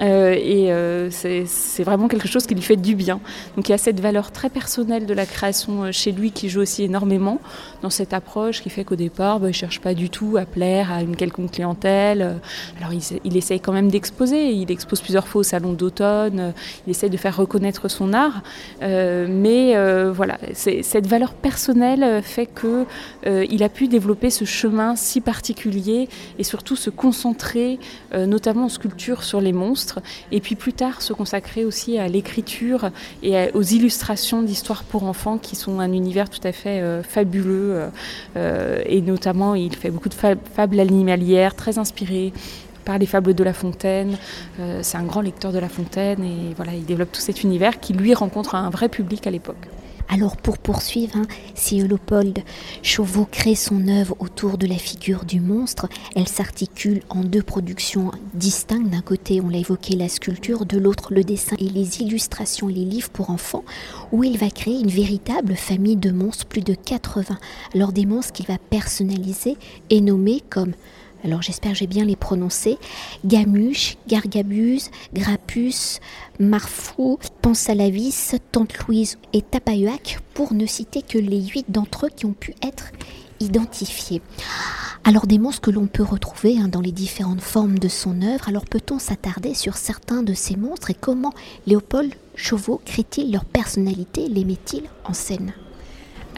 Euh, 0.00 0.32
et 0.32 0.72
euh, 0.72 1.08
c'est 1.10 1.82
vraiment 1.82 2.08
quelque 2.08 2.28
chose 2.28 2.46
qui 2.46 2.54
lui 2.54 2.62
fait 2.62 2.76
du 2.76 2.94
bien. 2.94 3.20
Donc 3.56 3.68
il 3.68 3.72
y 3.72 3.74
a 3.74 3.78
cette 3.78 4.00
valeur 4.00 4.30
très 4.30 4.50
personnelle 4.50 5.06
de 5.06 5.14
la 5.14 5.26
création 5.26 5.84
euh, 5.84 5.92
chez 5.92 6.12
lui 6.12 6.30
qui 6.30 6.48
joue 6.48 6.60
aussi 6.60 6.84
énormément 6.84 7.40
dans 7.82 7.90
cette 7.90 8.12
approche 8.12 8.62
qui 8.62 8.70
fait 8.70 8.84
qu'au 8.84 8.96
départ, 8.96 9.40
bah, 9.40 9.46
il 9.46 9.50
ne 9.50 9.54
cherche 9.54 9.80
pas 9.80 9.94
du 9.94 10.10
tout 10.10 10.36
à 10.38 10.44
plaire 10.44 10.92
à 10.92 11.02
une 11.02 11.16
quelconque 11.16 11.52
clientèle. 11.52 12.40
Alors 12.78 12.92
il, 12.92 13.36
essaye 13.36 13.60
quand 13.60 13.72
même 13.72 13.90
d'exposer. 13.90 14.52
Il 14.52 14.70
expose 14.70 15.00
plusieurs 15.00 15.26
fois 15.26 15.40
au 15.40 15.44
salon 15.44 15.72
d'automne. 15.72 16.52
Il 16.86 16.90
essaye 16.90 17.10
de 17.10 17.16
faire 17.16 17.36
reconnaître 17.36 17.88
son 17.88 18.12
art. 18.12 18.42
mais 18.80 19.74
voilà, 20.10 20.38
cette 20.52 21.06
valeur 21.06 21.34
personnelle 21.34 22.22
fait 22.22 22.46
que 22.46 22.84
il 23.24 23.62
a 23.62 23.68
pu 23.68 23.88
développer 23.88 24.30
ce 24.30 24.44
chemin 24.44 24.96
si 24.96 25.20
particulier 25.20 26.08
et 26.38 26.44
surtout 26.44 26.76
se 26.76 26.90
concentrer, 26.90 27.78
notamment 28.14 28.64
en 28.64 28.68
sculpture 28.68 29.22
sur 29.22 29.40
les 29.40 29.52
monstres 29.52 29.87
et 30.32 30.40
puis 30.40 30.54
plus 30.54 30.72
tard 30.72 31.02
se 31.02 31.12
consacrer 31.12 31.64
aussi 31.64 31.98
à 31.98 32.08
l'écriture 32.08 32.90
et 33.22 33.50
aux 33.52 33.62
illustrations 33.62 34.42
d'histoires 34.42 34.84
pour 34.84 35.04
enfants 35.04 35.38
qui 35.38 35.56
sont 35.56 35.80
un 35.80 35.92
univers 35.92 36.28
tout 36.30 36.40
à 36.44 36.52
fait 36.52 36.80
euh, 36.80 37.02
fabuleux. 37.02 37.72
Euh, 37.72 37.88
euh, 38.36 38.82
et 38.86 39.00
notamment, 39.00 39.54
il 39.54 39.74
fait 39.74 39.90
beaucoup 39.90 40.08
de 40.08 40.14
fables 40.14 40.80
animalières, 40.80 41.54
très 41.54 41.78
inspirées 41.78 42.32
par 42.84 42.98
les 42.98 43.06
fables 43.06 43.34
de 43.34 43.44
La 43.44 43.52
Fontaine. 43.52 44.16
c'est 44.80 44.96
un 44.96 45.02
grand 45.02 45.20
lecteur 45.20 45.52
de 45.52 45.58
La 45.58 45.68
Fontaine 45.68 46.24
et 46.24 46.54
voilà, 46.56 46.72
il 46.72 46.86
développe 46.86 47.12
tout 47.12 47.20
cet 47.20 47.42
univers 47.42 47.80
qui 47.80 47.92
lui 47.92 48.14
rencontre 48.14 48.54
un 48.54 48.70
vrai 48.70 48.88
public 48.88 49.26
à 49.26 49.30
l'époque. 49.30 49.68
Alors 50.10 50.38
pour 50.38 50.56
poursuivre, 50.56 51.16
hein, 51.16 51.26
si 51.54 51.80
Léopold 51.82 52.38
Chauveau 52.82 53.26
crée 53.30 53.54
son 53.54 53.88
œuvre 53.88 54.16
autour 54.20 54.56
de 54.56 54.66
la 54.66 54.76
figure 54.76 55.26
du 55.26 55.38
monstre, 55.38 55.86
elle 56.16 56.28
s'articule 56.28 57.02
en 57.10 57.22
deux 57.22 57.42
productions 57.42 58.10
distinctes. 58.32 58.88
D'un 58.88 59.02
côté, 59.02 59.42
on 59.42 59.50
l'a 59.50 59.58
évoqué, 59.58 59.96
la 59.96 60.08
sculpture, 60.08 60.64
de 60.64 60.78
l'autre, 60.78 61.12
le 61.12 61.24
dessin 61.24 61.56
et 61.58 61.68
les 61.68 62.00
illustrations, 62.00 62.68
les 62.68 62.86
livres 62.86 63.10
pour 63.10 63.28
enfants, 63.28 63.64
où 64.10 64.24
il 64.24 64.38
va 64.38 64.48
créer 64.48 64.80
une 64.80 64.88
véritable 64.88 65.56
famille 65.56 65.96
de 65.96 66.10
monstres, 66.10 66.46
plus 66.46 66.62
de 66.62 66.74
80. 66.74 67.38
Alors 67.74 67.92
des 67.92 68.06
monstres 68.06 68.32
qu'il 68.32 68.46
va 68.46 68.58
personnaliser 68.58 69.58
et 69.90 70.00
nommer 70.00 70.42
comme 70.48 70.72
alors 71.24 71.42
j'espère 71.42 71.72
que 71.72 71.78
j'ai 71.78 71.86
bien 71.86 72.04
les 72.04 72.16
prononcés, 72.16 72.78
Gamuche, 73.24 73.96
Gargabuse, 74.06 74.90
Grappus, 75.12 76.00
Marfou, 76.38 77.18
Pensalavis, 77.42 78.36
Tante 78.52 78.78
Louise 78.78 79.18
et 79.32 79.42
Tapayuac, 79.42 80.20
pour 80.34 80.52
ne 80.52 80.66
citer 80.66 81.02
que 81.02 81.18
les 81.18 81.46
huit 81.46 81.66
d'entre 81.68 82.06
eux 82.06 82.10
qui 82.14 82.26
ont 82.26 82.32
pu 82.32 82.54
être 82.62 82.92
identifiés. 83.40 84.22
Alors 85.04 85.26
des 85.26 85.38
monstres 85.38 85.62
que 85.62 85.70
l'on 85.70 85.86
peut 85.86 86.02
retrouver 86.02 86.58
hein, 86.58 86.68
dans 86.68 86.80
les 86.80 86.92
différentes 86.92 87.40
formes 87.40 87.78
de 87.78 87.88
son 87.88 88.20
œuvre, 88.22 88.48
alors 88.48 88.66
peut-on 88.66 88.98
s'attarder 88.98 89.54
sur 89.54 89.76
certains 89.76 90.22
de 90.22 90.34
ces 90.34 90.56
monstres 90.56 90.90
et 90.90 90.94
comment 90.94 91.32
Léopold 91.66 92.14
Chauveau 92.34 92.80
crée-t-il 92.84 93.32
leur 93.32 93.44
personnalité, 93.44 94.28
les 94.28 94.44
met-il 94.44 94.84
en 95.04 95.14
scène? 95.14 95.52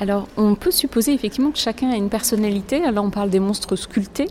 Alors, 0.00 0.29
on 0.38 0.55
peut 0.55 0.70
supposer 0.70 1.12
effectivement 1.12 1.50
que 1.50 1.58
chacun 1.58 1.91
a 1.91 1.94
une 1.94 2.08
personnalité. 2.08 2.81
Là, 2.81 3.02
on 3.02 3.11
parle 3.11 3.29
des 3.29 3.38
monstres 3.38 3.76
sculptés, 3.76 4.29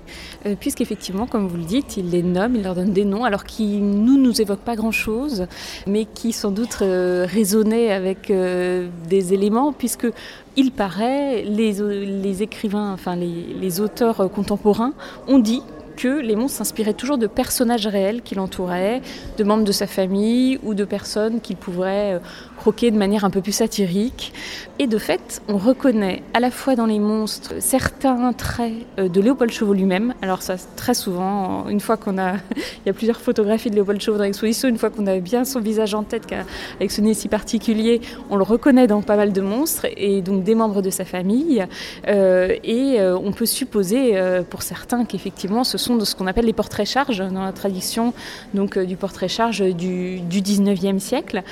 euh, 0.48 0.56
puisqu'effectivement, 0.60 1.28
comme 1.28 1.48
vous 1.48 1.58
le 1.58 1.64
dites, 1.64 1.96
il 1.96 2.10
les 2.10 2.24
nomme, 2.24 2.56
il 2.56 2.64
leur 2.64 2.74
donne 2.74 2.92
des 2.92 3.06
noms, 3.06 3.24
alors 3.24 3.44
qui 3.44 3.78
nous 3.78 4.18
nous 4.18 4.42
évoquent 4.42 4.66
pas 4.66 4.76
grand-chose, 4.76 5.46
mais 5.86 6.06
qui 6.06 6.34
sans 6.34 6.50
doute 6.50 6.80
euh, 6.82 7.28
résonnaient 7.30 7.92
avec 7.92 8.32
euh, 8.32 8.88
des 9.10 9.36
éléments, 9.36 9.72
puisque 9.72 10.08
il 10.56 10.72
paraît, 10.72 11.44
les, 11.44 12.42
écrivains, 12.42 12.92
enfin 12.92 13.16
les 13.16 13.80
auteurs 13.80 14.30
contemporains 14.32 14.94
ont 15.28 15.38
dit 15.38 15.62
que 16.00 16.22
les 16.22 16.38
monstres 16.38 16.60
s'inspiraient 16.60 16.94
toujours 16.94 17.18
de 17.18 17.28
personnages 17.28 17.86
réels 17.86 18.22
qui 18.22 18.34
l'entouraient, 18.34 19.02
de 19.38 19.44
membres 19.44 19.66
de 19.66 19.72
sa 19.74 19.86
famille 19.86 20.58
ou 20.64 20.74
de 20.74 20.86
personnes 20.86 21.42
qu'il 21.42 21.58
pourrait 21.58 22.14
euh, 22.14 22.20
croquer 22.56 22.90
de 22.90 22.98
manière 22.98 23.26
un 23.26 23.30
peu 23.30 23.42
plus 23.42 23.52
satirique. 23.52 24.34
Et 24.80 24.88
de 24.88 24.98
fait, 24.98 25.42
on 25.50 25.58
reconnaît 25.58 26.24
à 26.34 26.40
la 26.40 26.52
fois 26.52 26.78
dans 26.78 26.86
les 26.86 27.00
monstres 27.00 27.56
certains 27.60 28.32
traits 28.32 28.74
euh, 28.98 29.10
de 29.10 29.20
Léopold 29.20 29.52
Chauveau 29.52 29.74
lui-même. 29.74 30.14
Alors 30.22 30.42
ça, 30.42 30.56
très 30.78 30.94
souvent, 30.94 31.68
une 31.68 31.82
fois 31.82 31.98
qu'on 31.98 32.18
a... 32.18 32.36
Il 32.56 32.88
y 32.88 32.90
a 32.90 32.94
plusieurs 32.94 33.20
photographies 33.20 33.70
de 33.70 33.76
Léopold 33.76 34.00
Chauveau 34.00 34.20
dans 34.20 34.24
l'exposition, 34.24 34.70
une 34.70 34.78
fois 34.78 34.90
qu'on 34.90 35.06
a 35.06 35.20
bien 35.20 35.44
son 35.44 35.60
visage 35.60 35.94
en 35.94 36.04
tête, 36.04 36.34
avec 36.78 36.92
ce 36.92 37.02
nez 37.02 37.14
si 37.14 37.28
particulier, 37.28 38.00
on 38.30 38.38
le 38.38 38.44
reconnaît 38.44 38.88
dans 38.88 39.02
pas 39.02 39.18
mal 39.18 39.34
de 39.34 39.42
monstres, 39.42 39.86
et 39.98 40.22
donc 40.22 40.44
des 40.44 40.56
membres 40.56 40.82
de 40.82 40.90
sa 40.90 41.04
famille. 41.04 41.66
Euh, 42.08 42.56
et 42.64 43.02
on 43.02 43.34
peut 43.34 43.46
supposer, 43.46 44.18
pour 44.50 44.62
certains, 44.62 45.04
qu'effectivement, 45.04 45.66
ce 45.66 45.78
sont 45.78 45.89
de 45.98 46.06
ce 46.06 46.16
qu'on 46.16 46.28
appelle 46.28 46.46
les 46.46 46.54
portraits 46.54 46.88
charges 46.88 47.20
dans 47.20 47.44
la 47.44 47.52
tradition 47.52 48.14
donc, 48.54 48.78
euh, 48.78 48.86
du 48.86 48.96
portrait 48.96 49.28
charge 49.28 49.62
du, 49.62 50.20
du 50.20 50.42
19e 50.42 51.00
siècle. 51.00 51.44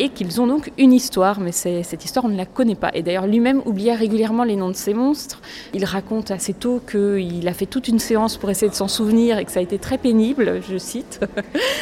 Et 0.00 0.08
qu'ils 0.08 0.40
ont 0.40 0.46
donc 0.46 0.72
une 0.78 0.94
histoire, 0.94 1.40
mais 1.40 1.52
cette 1.52 2.04
histoire, 2.06 2.24
on 2.24 2.30
ne 2.30 2.36
la 2.36 2.46
connaît 2.46 2.74
pas. 2.74 2.90
Et 2.94 3.02
d'ailleurs, 3.02 3.26
lui-même 3.26 3.60
oubliait 3.66 3.94
régulièrement 3.94 4.44
les 4.44 4.56
noms 4.56 4.70
de 4.70 4.74
ces 4.74 4.94
monstres. 4.94 5.42
Il 5.74 5.84
raconte 5.84 6.30
assez 6.30 6.54
tôt 6.54 6.80
qu'il 6.90 7.46
a 7.46 7.52
fait 7.52 7.66
toute 7.66 7.86
une 7.86 7.98
séance 7.98 8.38
pour 8.38 8.48
essayer 8.48 8.70
de 8.70 8.74
s'en 8.74 8.88
souvenir 8.88 9.36
et 9.36 9.44
que 9.44 9.52
ça 9.52 9.60
a 9.60 9.62
été 9.62 9.78
très 9.78 9.98
pénible, 9.98 10.62
je 10.66 10.78
cite. 10.78 11.20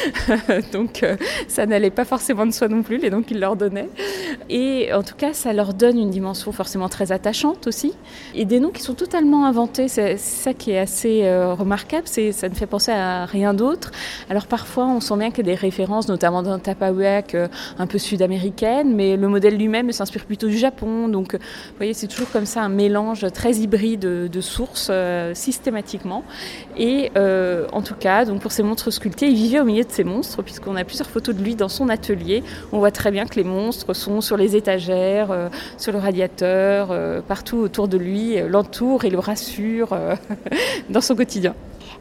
donc, 0.73 1.01
euh, 1.03 1.15
ça 1.47 1.65
n'allait 1.65 1.91
pas 1.91 2.03
forcément 2.03 2.45
de 2.45 2.51
soi 2.51 2.67
non 2.67 2.83
plus, 2.83 2.97
les 2.97 3.09
noms 3.09 3.23
qu'il 3.23 3.39
leur 3.39 3.55
donnait. 3.55 3.89
Et 4.49 4.91
en 4.91 5.01
tout 5.01 5.15
cas, 5.15 5.31
ça 5.31 5.53
leur 5.53 5.73
donne 5.73 5.97
une 5.97 6.09
dimension 6.09 6.51
forcément 6.51 6.89
très 6.89 7.13
attachante 7.13 7.67
aussi. 7.67 7.93
Et 8.35 8.43
des 8.43 8.59
noms 8.59 8.71
qui 8.71 8.81
sont 8.81 8.95
totalement 8.95 9.45
inventés, 9.45 9.87
c'est 9.87 10.17
ça 10.17 10.53
qui 10.53 10.71
est 10.71 10.79
assez 10.79 11.21
euh, 11.23 11.53
remarquable, 11.53 12.03
c'est 12.05 12.33
ça 12.33 12.49
ne 12.49 12.53
fait 12.53 12.67
penser 12.67 12.91
à 12.91 13.25
rien 13.25 13.53
d'autre. 13.53 13.91
Alors 14.29 14.47
parfois, 14.47 14.87
on 14.87 14.99
sent 14.99 15.15
bien 15.15 15.29
qu'il 15.29 15.47
y 15.47 15.49
a 15.49 15.53
des 15.53 15.59
références, 15.59 16.09
notamment 16.09 16.43
d'un 16.43 16.59
tapawak 16.59 17.35
euh, 17.35 17.47
un 17.77 17.87
peu 17.87 17.97
sud-américaine, 18.09 18.95
mais 18.95 19.15
le 19.17 19.27
modèle 19.27 19.57
lui-même 19.57 19.91
s'inspire 19.91 20.25
plutôt 20.25 20.47
du 20.47 20.57
Japon. 20.57 21.07
Donc, 21.07 21.33
vous 21.33 21.77
voyez, 21.77 21.93
c'est 21.93 22.07
toujours 22.07 22.29
comme 22.31 22.45
ça 22.45 22.61
un 22.61 22.69
mélange 22.69 23.25
très 23.33 23.55
hybride 23.55 23.99
de, 23.99 24.41
sources 24.41 24.89
euh, 24.91 25.33
systématiquement. 25.33 26.23
Et 26.77 27.11
euh, 27.17 27.67
en 27.71 27.81
tout 27.81 27.95
cas, 27.95 28.25
donc 28.25 28.41
pour 28.41 28.51
ces 28.51 28.63
monstres 28.63 28.91
sculptés, 28.91 29.27
il 29.27 29.35
vivait 29.35 29.59
au 29.59 29.65
milieu 29.65 29.83
de 29.83 29.91
ces 29.91 30.03
monstres, 30.03 30.41
puisqu'on 30.41 30.75
a 30.75 30.83
plusieurs 30.83 31.09
photos 31.09 31.35
de 31.35 31.43
lui 31.43 31.55
dans 31.55 31.69
son 31.69 31.89
atelier. 31.89 32.43
On 32.71 32.79
voit 32.79 32.91
très 32.91 33.11
bien 33.11 33.25
que 33.25 33.35
les 33.35 33.43
monstres 33.43 33.93
sont 33.93 34.21
sur 34.21 34.37
les 34.37 34.55
étagères, 34.55 35.31
euh, 35.31 35.49
sur 35.77 35.91
le 35.91 35.99
radiateur, 35.99 36.89
partout 37.23 37.57
autour 37.57 37.87
de 37.87 37.97
lui, 37.97 38.37
l'entourent 38.47 39.05
et 39.05 39.09
le 39.09 39.19
rassurent 39.19 39.97
dans 40.89 41.01
son 41.01 41.15
quotidien. 41.15 41.53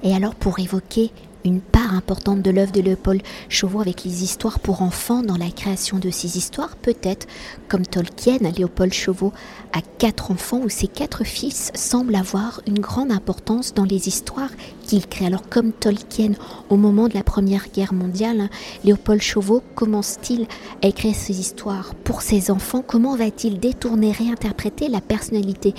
Et 0.03 0.15
alors, 0.15 0.35
pour 0.35 0.59
évoquer 0.59 1.11
une 1.49 1.61
part 1.61 1.95
importante 1.95 2.43
de 2.43 2.51
l'œuvre 2.51 2.73
de 2.73 2.83
Léopold 2.83 3.23
Chauveau 3.49 3.81
avec 3.81 4.05
les 4.05 4.23
histoires 4.23 4.61
pour 4.61 4.83
enfants 4.83 5.23
dans 5.23 5.37
la 5.37 5.51
création 5.51 5.99
de 5.99 6.11
ces 6.11 6.37
histoires. 6.37 6.77
Peut-être, 6.77 7.27
comme 7.69 7.87
Tolkien, 7.87 8.39
Léopold 8.57 8.93
Chauveau 8.93 9.33
a 9.73 9.81
quatre 9.99 10.31
enfants 10.31 10.61
où 10.63 10.69
ses 10.69 10.87
quatre 10.87 11.25
fils 11.25 11.71
semblent 11.75 12.15
avoir 12.15 12.61
une 12.67 12.79
grande 12.79 13.11
importance 13.11 13.73
dans 13.73 13.85
les 13.85 14.09
histoires 14.09 14.51
qu'il 14.83 15.07
crée. 15.07 15.27
Alors 15.27 15.49
comme 15.49 15.73
Tolkien 15.73 16.33
au 16.69 16.77
moment 16.77 17.09
de 17.09 17.15
la 17.15 17.23
Première 17.23 17.69
Guerre 17.73 17.95
mondiale, 17.95 18.43
hein, 18.43 18.51
Léopold 18.85 19.23
Chauveau 19.23 19.63
commence-t-il 19.75 20.47
à 20.83 20.89
écrire 20.89 21.15
ses 21.15 21.41
histoires 21.41 21.95
pour 22.05 22.21
ses 22.21 22.51
enfants? 22.51 22.83
Comment 22.87 23.17
va-t-il 23.17 23.59
détourner, 23.59 24.13
réinterpréter 24.13 24.89
la 24.89 25.01
personnalité 25.01 25.75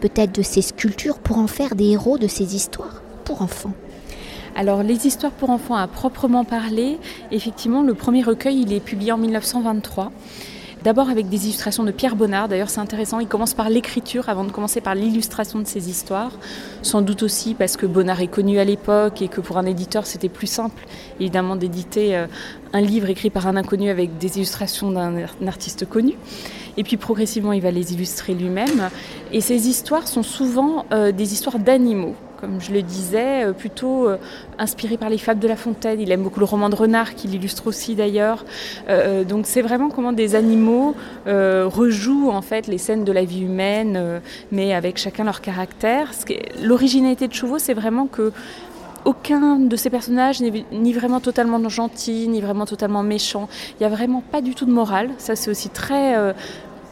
peut-être 0.00 0.34
de 0.34 0.42
ses 0.42 0.62
sculptures 0.62 1.20
pour 1.20 1.38
en 1.38 1.46
faire 1.46 1.76
des 1.76 1.90
héros 1.90 2.18
de 2.18 2.26
ses 2.26 2.56
histoires 2.56 3.02
pour 3.24 3.42
enfants? 3.42 3.74
Alors 4.54 4.82
les 4.82 5.06
histoires 5.06 5.32
pour 5.32 5.50
enfants 5.50 5.76
à 5.76 5.86
proprement 5.86 6.44
parler, 6.44 6.98
effectivement 7.30 7.82
le 7.82 7.94
premier 7.94 8.22
recueil 8.22 8.62
il 8.62 8.72
est 8.72 8.80
publié 8.80 9.12
en 9.12 9.18
1923. 9.18 10.12
D'abord 10.84 11.10
avec 11.10 11.28
des 11.28 11.44
illustrations 11.44 11.84
de 11.84 11.92
Pierre 11.92 12.16
Bonnard, 12.16 12.48
d'ailleurs 12.48 12.68
c'est 12.68 12.80
intéressant, 12.80 13.20
il 13.20 13.28
commence 13.28 13.54
par 13.54 13.70
l'écriture 13.70 14.28
avant 14.28 14.42
de 14.42 14.50
commencer 14.50 14.80
par 14.80 14.96
l'illustration 14.96 15.60
de 15.60 15.64
ses 15.64 15.88
histoires, 15.88 16.32
sans 16.82 17.02
doute 17.02 17.22
aussi 17.22 17.54
parce 17.54 17.76
que 17.76 17.86
Bonnard 17.86 18.20
est 18.20 18.26
connu 18.26 18.58
à 18.58 18.64
l'époque 18.64 19.22
et 19.22 19.28
que 19.28 19.40
pour 19.40 19.58
un 19.58 19.64
éditeur 19.64 20.06
c'était 20.06 20.28
plus 20.28 20.48
simple 20.48 20.84
évidemment 21.20 21.54
d'éditer 21.54 22.16
euh, 22.16 22.26
un 22.72 22.80
livre 22.80 23.08
écrit 23.10 23.30
par 23.30 23.46
un 23.46 23.56
inconnu 23.56 23.90
avec 23.90 24.18
des 24.18 24.38
illustrations 24.38 24.90
d'un 24.90 25.26
artiste 25.46 25.88
connu. 25.88 26.14
Et 26.76 26.82
puis 26.82 26.96
progressivement 26.96 27.52
il 27.52 27.62
va 27.62 27.70
les 27.70 27.92
illustrer 27.94 28.34
lui-même. 28.34 28.90
Et 29.32 29.40
ces 29.40 29.68
histoires 29.68 30.08
sont 30.08 30.22
souvent 30.22 30.84
euh, 30.92 31.12
des 31.12 31.32
histoires 31.32 31.58
d'animaux 31.58 32.16
comme 32.42 32.60
je 32.60 32.72
le 32.72 32.82
disais, 32.82 33.44
euh, 33.44 33.52
plutôt 33.52 34.08
euh, 34.08 34.16
inspiré 34.58 34.96
par 34.96 35.08
les 35.08 35.16
fables 35.16 35.38
de 35.38 35.46
La 35.46 35.54
Fontaine. 35.54 36.00
Il 36.00 36.10
aime 36.10 36.24
beaucoup 36.24 36.40
le 36.40 36.44
roman 36.44 36.68
de 36.68 36.74
Renard, 36.74 37.14
qui 37.14 37.28
l'illustre 37.28 37.68
aussi 37.68 37.94
d'ailleurs. 37.94 38.44
Euh, 38.88 39.22
donc 39.22 39.46
c'est 39.46 39.62
vraiment 39.62 39.90
comment 39.90 40.12
des 40.12 40.34
animaux 40.34 40.96
rejouent 41.26 42.30
en 42.30 42.42
fait 42.42 42.66
les 42.66 42.78
scènes 42.78 43.04
de 43.04 43.12
la 43.12 43.24
vie 43.24 43.42
humaine, 43.42 44.20
mais 44.50 44.74
avec 44.74 44.98
chacun 44.98 45.22
leur 45.22 45.40
caractère. 45.40 46.10
L'originalité 46.60 47.28
de 47.28 47.32
Chauveau, 47.32 47.60
c'est 47.60 47.74
vraiment 47.74 48.06
que 48.06 48.32
aucun 49.04 49.56
de 49.56 49.76
ces 49.76 49.90
personnages 49.90 50.40
n'est 50.40 50.64
ni 50.72 50.92
vraiment 50.92 51.20
totalement 51.20 51.68
gentil, 51.68 52.26
ni 52.28 52.40
vraiment 52.40 52.66
totalement 52.66 53.04
méchant. 53.04 53.48
Il 53.78 53.86
n'y 53.86 53.92
a 53.92 53.94
vraiment 53.94 54.22
pas 54.32 54.40
du 54.40 54.54
tout 54.54 54.64
de 54.64 54.72
morale. 54.72 55.10
Ça, 55.18 55.36
c'est 55.36 55.50
aussi 55.50 55.68
très 55.68 56.34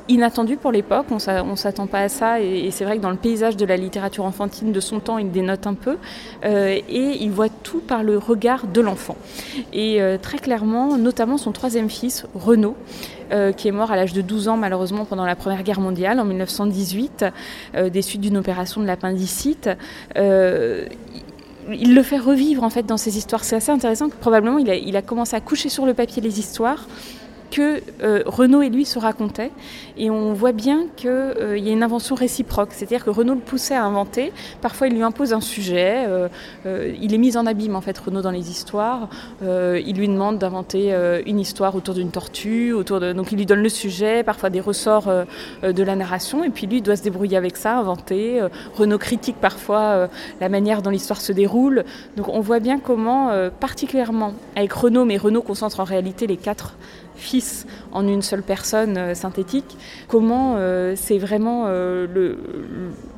inattendu 0.08 0.56
pour 0.56 0.72
l'époque, 0.72 1.06
on 1.10 1.16
ne 1.50 1.56
s'attend 1.56 1.86
pas 1.86 2.00
à 2.00 2.08
ça, 2.08 2.40
et, 2.40 2.70
c'est 2.70 2.84
vrai 2.84 2.96
que 2.96 3.02
dans 3.02 3.10
le 3.10 3.16
paysage 3.16 3.56
de 3.56 3.64
la 3.64 3.76
littérature 3.76 4.24
enfantine 4.24 4.72
de 4.72 4.80
son 4.80 5.00
temps, 5.00 5.18
il 5.18 5.30
dénote 5.30 5.66
un 5.66 5.74
peu, 5.74 5.96
euh, 6.44 6.78
et 6.88 7.22
il 7.22 7.30
voit 7.30 7.48
tout 7.48 7.80
par 7.80 8.02
le 8.02 8.18
regard 8.18 8.66
de 8.66 8.80
l'enfant. 8.80 9.16
Et 9.72 10.00
euh, 10.00 10.18
très 10.18 10.38
clairement, 10.38 10.96
notamment 10.96 11.38
son 11.38 11.52
troisième 11.52 11.90
fils, 11.90 12.26
Renaud, 12.34 12.76
euh, 13.32 13.52
qui 13.52 13.68
est 13.68 13.72
mort 13.72 13.92
à 13.92 13.96
l'âge 13.96 14.12
de 14.12 14.22
12 14.22 14.48
ans 14.48 14.56
malheureusement 14.56 15.04
pendant 15.04 15.24
la 15.24 15.36
Première 15.36 15.62
Guerre 15.62 15.80
mondiale 15.80 16.18
en 16.18 16.24
1918, 16.24 17.24
des 17.92 18.02
suites 18.02 18.20
d'une 18.20 18.36
opération 18.36 18.80
de 18.80 18.86
l'appendicite 18.86 19.70
il 21.72 21.94
le 21.94 22.02
fait 22.02 22.18
revivre 22.18 22.64
en 22.64 22.70
fait 22.70 22.84
dans 22.84 22.96
ses 22.96 23.16
histoires. 23.16 23.44
C'est 23.44 23.54
assez 23.54 23.70
intéressant 23.70 24.08
que 24.08 24.16
probablement 24.16 24.58
il 24.58 24.68
a, 24.70 24.74
il 24.74 24.96
a, 24.96 25.02
commencé 25.02 25.36
à 25.36 25.40
coucher 25.40 25.68
sur 25.68 25.86
le 25.86 25.94
papier 25.94 26.20
les 26.20 26.40
histoires 26.40 26.86
que 27.50 27.82
euh, 28.02 28.22
Renaud 28.26 28.62
et 28.62 28.70
lui 28.70 28.84
se 28.84 28.98
racontaient. 28.98 29.50
Et 29.96 30.10
on 30.10 30.32
voit 30.32 30.52
bien 30.52 30.86
qu'il 30.96 31.10
euh, 31.10 31.58
y 31.58 31.68
a 31.68 31.72
une 31.72 31.82
invention 31.82 32.14
réciproque. 32.14 32.70
C'est-à-dire 32.72 33.04
que 33.04 33.10
Renaud 33.10 33.34
le 33.34 33.40
poussait 33.40 33.74
à 33.74 33.84
inventer. 33.84 34.32
Parfois, 34.62 34.86
il 34.86 34.94
lui 34.94 35.02
impose 35.02 35.32
un 35.32 35.40
sujet. 35.40 36.06
Euh, 36.06 36.28
il 37.00 37.12
est 37.14 37.18
mis 37.18 37.36
en 37.36 37.46
abîme, 37.46 37.76
en 37.76 37.80
fait, 37.80 37.98
Renaud, 37.98 38.22
dans 38.22 38.30
les 38.30 38.50
histoires. 38.50 39.08
il 39.42 39.96
lui 39.96 40.08
demande 40.08 40.38
d'inventer 40.38 40.94
une 41.26 41.40
histoire 41.40 41.74
autour 41.74 41.94
d'une 41.94 42.10
tortue. 42.10 42.72
Autour 42.72 43.00
de... 43.00 43.12
Donc, 43.12 43.32
il 43.32 43.38
lui 43.38 43.46
donne 43.46 43.62
le 43.62 43.68
sujet, 43.68 44.22
parfois 44.22 44.50
des 44.50 44.60
ressorts 44.60 45.10
de 45.62 45.82
la 45.82 45.96
narration. 45.96 46.44
Et 46.44 46.50
puis, 46.50 46.66
lui, 46.66 46.78
il 46.78 46.82
doit 46.82 46.96
se 46.96 47.02
débrouiller 47.02 47.36
avec 47.36 47.56
ça, 47.56 47.78
inventer. 47.78 48.40
Renaud 48.76 48.98
critique 48.98 49.36
parfois 49.40 50.08
la 50.40 50.48
manière 50.48 50.82
dont 50.82 50.90
l'histoire 50.90 51.20
se 51.20 51.32
déroule. 51.32 51.84
Donc, 52.16 52.28
on 52.28 52.40
voit 52.40 52.60
bien 52.60 52.78
comment, 52.78 53.30
particulièrement 53.58 54.34
avec 54.56 54.72
Renaud, 54.72 55.04
mais 55.04 55.16
Renaud 55.16 55.42
concentre 55.42 55.80
en 55.80 55.84
réalité 55.84 56.26
les 56.26 56.36
quatre 56.36 56.76
fils 57.20 57.66
en 57.92 58.08
une 58.08 58.22
seule 58.22 58.42
personne 58.42 58.96
euh, 58.96 59.14
synthétique, 59.14 59.76
comment 60.08 60.56
euh, 60.56 60.94
c'est 60.96 61.18
vraiment 61.18 61.64
euh, 61.66 62.34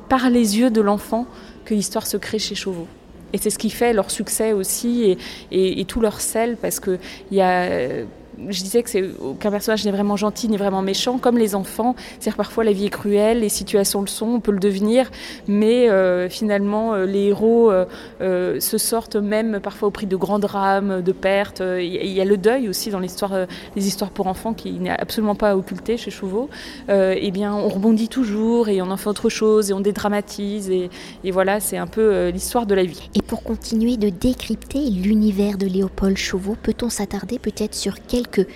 par 0.09 0.29
les 0.29 0.59
yeux 0.59 0.69
de 0.69 0.81
l'enfant 0.81 1.25
que 1.65 1.73
l'histoire 1.73 2.05
se 2.05 2.17
crée 2.17 2.39
chez 2.39 2.55
Chauveau. 2.55 2.87
Et 3.31 3.37
c'est 3.39 3.49
ce 3.49 3.57
qui 3.57 3.71
fait 3.71 3.93
leur 3.93 4.11
succès 4.11 4.53
aussi 4.53 5.17
et, 5.49 5.79
et 5.79 5.85
tout 5.85 6.01
leur 6.01 6.21
sel, 6.21 6.55
parce 6.55 6.79
qu'il 6.79 6.99
y 7.31 7.41
a 7.41 8.05
je 8.49 8.63
disais 8.63 8.83
que 8.83 8.89
c'est 8.89 9.03
aucun 9.21 9.51
personnage 9.51 9.85
n'est 9.85 9.91
vraiment 9.91 10.17
gentil 10.17 10.47
ni 10.49 10.57
vraiment 10.57 10.81
méchant, 10.81 11.17
comme 11.17 11.37
les 11.37 11.55
enfants. 11.55 11.95
C'est-à-dire 12.19 12.37
parfois 12.37 12.63
la 12.63 12.71
vie 12.71 12.85
est 12.85 12.89
cruelle, 12.89 13.41
les 13.41 13.49
situations 13.49 14.01
le 14.01 14.07
sont, 14.07 14.27
on 14.27 14.39
peut 14.39 14.51
le 14.51 14.59
devenir, 14.59 15.09
mais 15.47 15.89
euh, 15.89 16.29
finalement 16.29 16.93
euh, 16.93 17.05
les 17.05 17.27
héros 17.27 17.71
euh, 17.71 18.59
se 18.59 18.77
sortent 18.77 19.15
même 19.15 19.59
parfois 19.59 19.87
au 19.87 19.91
prix 19.91 20.07
de 20.07 20.15
grands 20.15 20.39
drames, 20.39 21.01
de 21.01 21.11
pertes. 21.11 21.61
Il 21.61 22.11
y 22.11 22.21
a 22.21 22.25
le 22.25 22.37
deuil 22.37 22.69
aussi 22.69 22.89
dans 22.89 22.99
les 22.99 23.07
histoires 23.07 24.11
pour 24.13 24.27
enfants 24.27 24.53
qui 24.53 24.71
n'est 24.73 24.89
absolument 24.89 25.35
pas 25.35 25.55
occulté 25.55 25.97
chez 25.97 26.11
Chauveau. 26.11 26.49
eh 26.89 27.31
bien, 27.31 27.53
on 27.53 27.67
rebondit 27.67 28.09
toujours 28.09 28.69
et 28.69 28.81
on 28.81 28.91
en 28.91 28.97
fait 28.97 29.09
autre 29.09 29.29
chose 29.29 29.69
et 29.69 29.73
on 29.73 29.79
dédramatise 29.79 30.69
et, 30.69 30.89
et 31.23 31.31
voilà, 31.31 31.59
c'est 31.59 31.77
un 31.77 31.87
peu 31.87 32.29
l'histoire 32.29 32.65
de 32.65 32.75
la 32.75 32.83
vie. 32.83 33.09
Et 33.15 33.21
pour 33.21 33.43
continuer 33.43 33.97
de 33.97 34.09
décrypter 34.09 34.79
l'univers 34.79 35.57
de 35.57 35.65
Léopold 35.65 36.17
Chauveau, 36.17 36.55
peut-on 36.61 36.89
s'attarder 36.89 37.39
peut-être 37.39 37.75
sur 37.75 37.95
quelques 38.05 38.22
quelques 38.23 38.49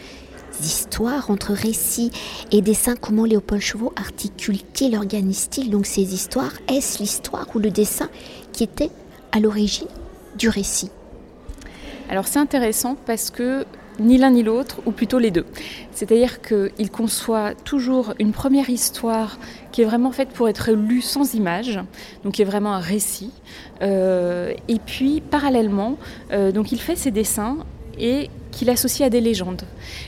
histoires 0.62 1.30
entre 1.30 1.54
récits 1.54 2.12
et 2.52 2.62
dessins. 2.62 2.96
Comment 2.96 3.26
Léopold 3.26 3.62
Chauveau 3.62 3.94
articule-t-il, 3.96 4.96
organise-t-il 4.96 5.70
donc 5.70 5.86
ces 5.86 6.14
histoires 6.14 6.54
Est-ce 6.68 7.00
l'histoire 7.00 7.48
ou 7.56 7.60
le 7.60 7.70
dessin 7.70 8.10
qui 8.54 8.64
était 8.64 8.92
à 9.32 9.40
l'origine 9.40 9.88
du 10.38 10.50
récit? 10.50 10.90
Alors 12.10 12.28
c'est 12.28 12.40
intéressant 12.40 12.96
parce 13.06 13.30
que 13.30 13.66
ni 14.00 14.18
l'un 14.18 14.32
ni 14.32 14.44
l'autre, 14.44 14.80
ou 14.86 14.92
plutôt 14.92 15.18
les 15.18 15.32
deux. 15.32 15.46
C'est-à-dire 15.92 16.42
qu'il 16.42 16.92
conçoit 16.92 17.56
toujours 17.56 18.14
une 18.20 18.32
première 18.32 18.70
histoire 18.70 19.40
qui 19.72 19.82
est 19.82 19.86
vraiment 19.86 20.12
faite 20.12 20.30
pour 20.30 20.48
être 20.48 20.72
lue 20.72 21.02
sans 21.02 21.34
image, 21.34 21.80
donc 22.24 22.34
qui 22.34 22.44
est 22.44 22.46
vraiment 22.46 22.74
un 22.74 22.80
récit. 22.80 23.32
Euh, 23.82 24.54
et 24.68 24.78
puis, 24.78 25.22
parallèlement, 25.22 25.98
euh, 26.32 26.52
donc 26.52 26.72
il 26.72 26.80
fait 26.80 26.96
ses 26.96 27.12
dessins 27.12 27.58
et 27.98 28.30
qu'il 28.52 28.70
associe 28.70 29.06
à 29.06 29.10
des 29.10 29.22
légendes. 29.22 29.64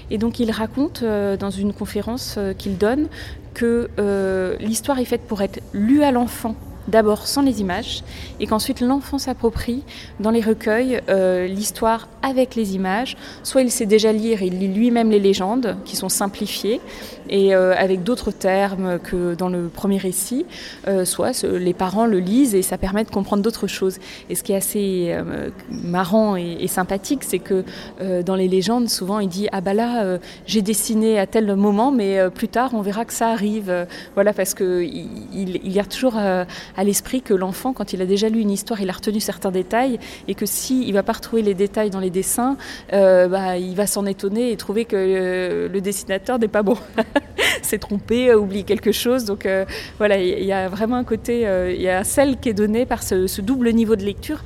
Et 0.10 0.18
donc 0.18 0.40
il 0.40 0.52
raconte 0.52 1.04
euh, 1.04 1.38
dans 1.38 1.52
une 1.52 1.74
conférence 1.74 2.36
euh, 2.38 2.54
qu'il 2.54 2.78
donne 2.78 3.08
que 3.54 3.90
euh, 4.00 4.56
l'histoire 4.60 5.00
est 5.00 5.06
faite 5.06 5.22
pour 5.28 5.42
être 5.42 5.60
lue 5.74 6.04
à 6.04 6.12
l'enfant 6.12 6.56
d'abord 6.90 7.28
sans 7.28 7.42
les 7.42 7.62
images 7.62 8.04
et 8.40 8.48
qu'ensuite 8.48 8.82
l'enfant 8.82 9.18
s'approprie 9.18 9.84
dans 10.20 10.32
les 10.32 10.42
recueils 10.42 11.02
l'histoire 11.48 12.08
avec 12.22 12.56
les 12.56 12.76
images. 12.76 13.18
Soit 13.44 13.62
il 13.62 13.72
sait 13.72 13.86
déjà 13.86 14.12
lire, 14.12 14.42
il 14.42 14.60
lit 14.60 14.68
lui-même 14.68 15.10
les 15.10 15.20
légendes 15.20 15.78
qui 15.86 15.96
sont 15.96 16.10
simplifiées 16.10 16.82
et 17.30 17.54
avec 17.54 18.04
d'autres 18.04 18.32
termes 18.32 19.00
que 19.00 19.36
dans 19.36 19.50
le 19.50 19.68
premier 19.68 19.98
récit, 19.98 20.46
soit 21.06 21.44
les 21.44 21.74
parents 21.74 22.06
le 22.06 22.20
lisent 22.20 22.56
et 22.56 22.62
ça 22.62 22.78
permet 22.78 23.04
de 23.04 23.10
comprendre 23.10 23.44
d'autres 23.44 23.68
choses. 23.68 24.00
Et 24.30 24.36
ce 24.36 24.44
qui 24.44 24.54
est 24.54 24.56
assez 24.56 25.16
marrant 25.70 26.36
et, 26.36 26.68
sympathique, 26.68 27.24
c'est 27.24 27.40
que 27.40 27.64
dans 28.22 28.36
les 28.36 28.48
légendes, 28.48 28.90
souvent 28.90 29.20
il 29.20 29.30
dit 29.30 29.48
ah 29.52 29.62
bah 29.62 29.74
là 29.74 30.20
j'ai 30.46 30.62
dessiné 30.62 31.20
à 31.20 31.28
tel 31.28 31.56
moment, 31.56 31.92
mais 31.92 32.30
plus 32.30 32.48
tard 32.48 32.72
on 32.74 32.82
verra 32.82 33.06
que 33.06 33.14
ça 33.14 33.30
arrive. 33.30 33.74
voilà 34.16 34.34
parce 34.34 34.54
que 34.54 34.84
il, 34.84 35.72
y 35.72 35.80
a 35.80 35.86
toujours 35.86 36.18
à 36.18 36.79
l'esprit 36.84 37.22
que 37.22 37.34
l'enfant, 37.34 37.74
quand 37.74 37.94
il 37.94 38.02
a 38.02 38.06
déjà 38.06 38.30
lu 38.30 38.40
une 38.40 38.52
histoire, 38.52 38.82
il 38.82 38.90
a 38.90 38.94
retenu 38.94 39.20
certains 39.20 39.52
détails 39.52 40.00
et 40.28 40.36
que 40.36 40.46
s'il 40.46 40.88
ne 40.88 40.94
va 40.94 41.04
pas 41.04 41.14
retrouver 41.14 41.42
les 41.42 41.54
détails 41.54 41.90
dans 41.90 42.00
les 42.00 42.10
dessins, 42.10 42.58
euh, 42.94 43.28
bah, 43.28 43.58
il 43.58 43.76
va 43.76 43.88
s'en 43.88 44.06
étonner 44.06 44.52
et 44.52 44.58
trouver 44.58 44.86
que 44.86 44.96
euh, 44.96 45.70
le 45.70 45.82
dessinateur 45.82 46.40
n'est 46.40 46.48
pas 46.48 46.64
bon. 46.64 46.78
s'est 47.62 47.78
trompé, 47.78 48.32
a 48.32 48.38
oublié 48.38 48.64
quelque 48.64 48.92
chose. 48.92 49.26
Donc 49.26 49.46
euh, 49.46 49.66
voilà, 49.98 50.18
il 50.18 50.46
y 50.46 50.54
a 50.54 50.70
vraiment 50.70 50.96
un 50.96 51.04
côté, 51.04 51.42
il 51.76 51.82
y 51.82 51.90
a 51.90 52.04
sel 52.04 52.38
qui 52.40 52.50
est 52.50 52.54
donné 52.54 52.86
par 52.86 53.04
ce 53.04 53.42
double 53.42 53.72
niveau 53.72 53.96
de 53.96 54.04
lecture 54.04 54.44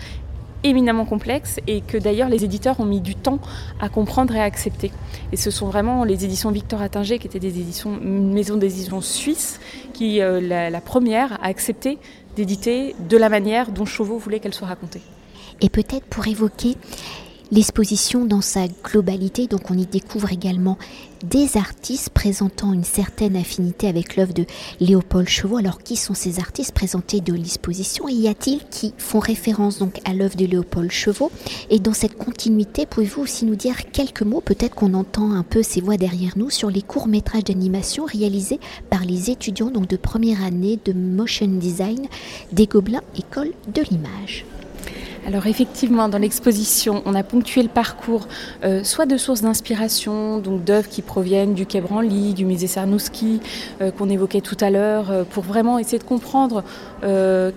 éminemment 0.64 1.06
complexe 1.06 1.60
et 1.68 1.82
que 1.82 1.98
d'ailleurs 1.98 2.30
les 2.30 2.44
éditeurs 2.44 2.80
ont 2.80 2.86
mis 2.86 3.02
du 3.02 3.16
temps 3.16 3.40
à 3.80 3.90
comprendre 3.90 4.36
et 4.36 4.40
à 4.40 4.44
accepter. 4.44 4.92
Et 5.32 5.38
ce 5.38 5.52
sont 5.52 5.68
vraiment 5.68 6.04
les 6.04 6.26
éditions 6.26 6.52
Victor 6.52 6.82
Attinger, 6.82 7.20
qui 7.20 7.28
étaient 7.28 7.40
des 7.40 7.60
éditions, 7.60 8.00
une 8.02 8.34
maison 8.34 8.58
d'édition 8.58 9.02
suisse, 9.02 9.60
qui, 9.94 10.22
euh, 10.22 10.40
la, 10.42 10.70
la 10.70 10.82
première, 10.82 11.34
a 11.44 11.48
accepté 11.48 12.00
d'éditer 12.36 12.96
de 13.10 13.18
la 13.18 13.30
manière 13.30 13.72
dont 13.72 13.86
Chauveau 13.86 14.18
voulait 14.18 14.40
qu'elle 14.40 14.54
soit 14.54 14.68
racontée. 14.68 15.02
Et 15.62 15.70
peut-être 15.70 16.06
pour 16.06 16.28
évoquer 16.28 16.76
L'exposition 17.54 18.26
dans 18.26 18.42
sa 18.42 18.68
globalité, 18.84 19.46
donc 19.46 19.70
on 19.70 19.78
y 19.78 19.86
découvre 19.86 20.32
également 20.32 20.80
des 21.24 21.56
artistes 21.56 22.10
présentant 22.10 22.74
une 22.74 22.84
certaine 22.84 23.36
affinité 23.36 23.88
avec 23.88 24.16
l'œuvre 24.16 24.34
de 24.34 24.48
Léopold 24.80 25.30
Chauveau. 25.30 25.58
Alors 25.58 25.84
qui 25.84 25.96
sont 25.96 26.16
ces 26.16 26.40
artistes 26.40 26.74
présentés 26.74 27.22
de 27.22 27.32
l'exposition? 27.32 28.10
Y 28.10 28.28
a-t-il 28.28 28.66
qui 28.72 28.96
font 28.98 29.20
référence 29.20 29.78
donc 29.78 30.00
à 30.04 30.16
l'œuvre 30.16 30.36
de 30.36 30.48
Léopold 30.48 30.90
Chauveau 30.90 31.32
Et 31.70 31.78
dans 31.78 31.94
cette 31.94 32.18
continuité, 32.18 32.88
pouvez-vous 32.88 33.22
aussi 33.22 33.46
nous 33.46 33.56
dire 33.56 33.92
quelques 33.92 34.24
mots, 34.24 34.42
peut-être 34.42 34.74
qu'on 34.74 34.96
entend 34.96 35.34
un 35.34 35.44
peu 35.44 35.62
ces 35.62 35.80
voix 35.80 35.98
derrière 35.98 36.36
nous, 36.36 36.50
sur 36.50 36.72
les 36.72 36.82
courts-métrages 36.82 37.44
d'animation 37.44 38.06
réalisés 38.06 38.60
par 38.90 39.06
les 39.06 39.30
étudiants 39.30 39.70
donc 39.70 39.88
de 39.88 39.98
première 39.98 40.44
année 40.44 40.80
de 40.84 40.94
motion 40.94 41.46
design 41.46 42.08
des 42.52 42.66
Gobelins 42.66 43.04
École 43.16 43.52
de 43.72 43.84
l'image 43.92 44.44
alors 45.26 45.48
effectivement, 45.48 46.10
dans 46.10 46.18
l'exposition, 46.18 47.02
on 47.06 47.16
a 47.16 47.24
ponctué 47.24 47.64
le 47.64 47.70
parcours 47.70 48.28
euh, 48.64 48.84
soit 48.84 49.06
de 49.06 49.16
sources 49.16 49.42
d'inspiration, 49.42 50.40
donc 50.40 50.66
d'œuvres 50.66 50.90
qui 50.90 51.02
proviennent 51.02 51.54
du 51.54 51.66
Quai 51.66 51.80
Branly, 51.80 52.34
du 52.34 52.44
musée 52.46 52.68
Sarnowski, 52.68 53.40
euh, 53.82 53.92
qu'on 53.92 54.10
évoquait 54.10 54.42
tout 54.42 54.58
à 54.60 54.70
l'heure, 54.70 55.12
euh, 55.12 55.24
pour 55.24 55.44
vraiment 55.44 55.80
essayer 55.80 56.00
de 56.00 56.04
comprendre 56.04 56.64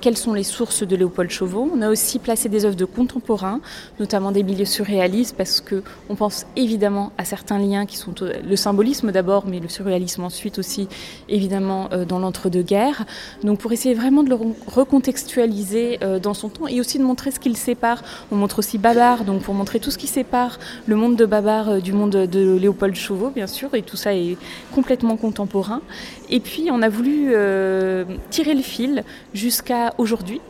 quelles 0.00 0.16
sont 0.16 0.34
les 0.34 0.42
sources 0.42 0.82
de 0.82 0.96
Léopold 0.96 1.30
Chauveau. 1.30 1.70
On 1.72 1.80
a 1.80 1.88
aussi 1.88 2.18
placé 2.18 2.48
des 2.48 2.64
œuvres 2.64 2.74
de 2.74 2.84
contemporains, 2.84 3.60
notamment 4.00 4.32
des 4.32 4.42
milieux 4.42 4.64
surréalistes, 4.64 5.36
parce 5.36 5.60
que 5.60 5.84
on 6.08 6.16
pense 6.16 6.46
évidemment 6.56 7.12
à 7.16 7.24
certains 7.24 7.60
liens 7.60 7.86
qui 7.86 7.96
sont 7.96 8.12
le 8.20 8.56
symbolisme 8.56 9.12
d'abord, 9.12 9.44
mais 9.46 9.60
le 9.60 9.68
surréalisme 9.68 10.24
ensuite 10.24 10.58
aussi, 10.58 10.88
évidemment, 11.28 11.88
dans 12.08 12.18
l'entre-deux-guerres. 12.18 13.04
Donc 13.44 13.60
pour 13.60 13.70
essayer 13.70 13.94
vraiment 13.94 14.24
de 14.24 14.30
le 14.30 14.38
recontextualiser 14.66 16.00
dans 16.20 16.34
son 16.34 16.48
temps 16.48 16.66
et 16.66 16.80
aussi 16.80 16.98
de 16.98 17.04
montrer 17.04 17.30
ce 17.30 17.38
qu'il 17.38 17.55
On 18.30 18.36
montre 18.36 18.58
aussi 18.58 18.78
Babar, 18.78 19.24
donc 19.24 19.42
pour 19.42 19.54
montrer 19.54 19.80
tout 19.80 19.90
ce 19.90 19.98
qui 19.98 20.06
sépare 20.06 20.58
le 20.86 20.96
monde 20.96 21.16
de 21.16 21.26
Babar 21.26 21.68
euh, 21.68 21.80
du 21.80 21.92
monde 21.92 22.10
de 22.10 22.56
Léopold 22.56 22.94
Chauveau, 22.94 23.30
bien 23.30 23.46
sûr, 23.46 23.74
et 23.74 23.82
tout 23.82 23.96
ça 23.96 24.14
est 24.14 24.36
complètement 24.74 25.16
contemporain. 25.16 25.80
Et 26.28 26.40
puis 26.40 26.68
on 26.70 26.82
a 26.82 26.88
voulu 26.88 27.30
euh, 27.32 28.04
tirer 28.30 28.54
le 28.54 28.62
fil 28.62 29.04
jusqu'à 29.32 29.94
aujourd'hui. 29.98 30.40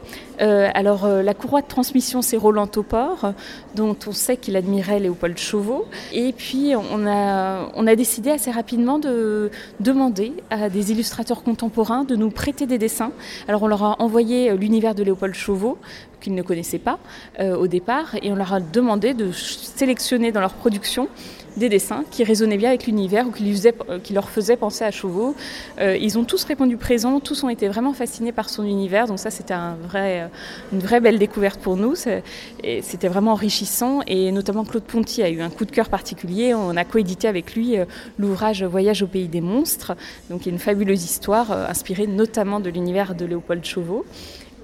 Euh, 0.43 0.69
alors 0.75 1.09
la 1.09 1.33
courroie 1.33 1.63
de 1.63 1.67
transmission 1.67 2.21
c'est 2.21 2.37
Roland 2.37 2.67
Topor, 2.67 3.33
dont 3.75 3.97
on 4.07 4.13
sait 4.13 4.37
qu'il 4.37 4.57
admirait 4.57 5.01
Léopold 5.01 5.39
Chauveau. 5.39 5.87
Et 6.13 6.33
puis 6.33 6.73
on 6.77 7.07
a 7.07 7.97
décidé 7.97 8.31
assez 8.31 8.51
rapidement 8.51 8.99
de 8.99 9.51
demander 9.81 10.33
à 10.51 10.69
des 10.69 10.93
illustrateurs 10.93 11.43
contemporains 11.43 12.05
de 12.05 12.17
nous 12.17 12.31
prêter 12.31 12.67
des 12.67 12.79
dessins. 12.79 13.13
Alors 13.49 13.63
on 13.63 13.69
leur 13.69 13.83
a 13.83 13.97
envoyé 14.01 14.55
l'univers 14.57 14.95
de 14.95 15.03
Léopold 15.03 15.35
Chauveau, 15.35 15.79
qu'ils 16.21 16.35
ne 16.35 16.43
connaissaient 16.43 16.79
pas 16.79 16.99
euh, 17.41 17.57
au 17.57 17.67
départ, 17.67 18.15
et 18.23 18.33
on 18.33 18.37
leur 18.37 18.53
a 18.53 18.61
demandé 18.61 19.15
de 19.15 19.33
sélectionner 19.33 20.33
dans 20.33 20.41
leur 20.41 20.55
production 20.55 21.09
des 21.57 21.71
dessins 21.71 22.05
qui 22.11 22.23
résonnaient 22.23 22.59
bien 22.59 22.69
avec 22.69 22.87
l'univers 22.87 23.27
ou 23.27 23.31
qui, 23.31 23.59
euh, 23.89 23.99
leur 24.13 24.29
faisaient 24.29 24.59
penser 24.59 24.85
à 24.85 24.91
Chauveau. 24.91 25.35
Euh, 25.81 25.97
ils 25.97 26.19
ont 26.19 26.25
tous 26.25 26.45
répondu 26.45 26.77
présent, 26.77 27.19
tous 27.19 27.45
ont 27.45 27.49
été 27.49 27.67
vraiment 27.69 27.95
fascinés 27.95 28.33
par 28.33 28.51
son 28.51 28.65
univers, 28.65 29.07
donc 29.07 29.19
ça 29.19 29.31
c'était 29.31 29.55
une 29.55 30.79
vraie 30.81 31.01
belle 31.01 31.19
découverte 31.19 31.61
pour 31.61 31.77
nous, 31.77 31.95
c'était 31.95 33.09
vraiment 33.09 33.33
enrichissant, 33.33 34.01
et 34.07 34.33
notamment 34.33 34.65
Claude 34.65 34.83
Ponty 34.83 35.23
a 35.23 35.31
eu 35.31 35.41
un 35.41 35.49
coup 35.49 35.65
de 35.65 35.71
cœur 35.71 35.89
particulier, 35.89 36.55
on 36.55 36.77
a 36.77 36.85
coédité 36.85 37.27
avec 37.27 37.55
lui 37.55 37.77
l'ouvrage 38.19 38.63
Voyage 38.63 39.03
au 39.03 39.07
pays 39.07 39.29
des 39.29 39.41
monstres, 39.41 39.97
donc 40.29 40.45
une 40.45 40.59
fabuleuse 40.59 41.05
histoire 41.05 41.51
inspirée 41.53 42.07
notamment 42.07 42.61
de 42.61 42.69
l'univers 42.69 43.15
de 43.15 43.25
Léopold 43.25 43.65
Chauveau. 43.65 44.05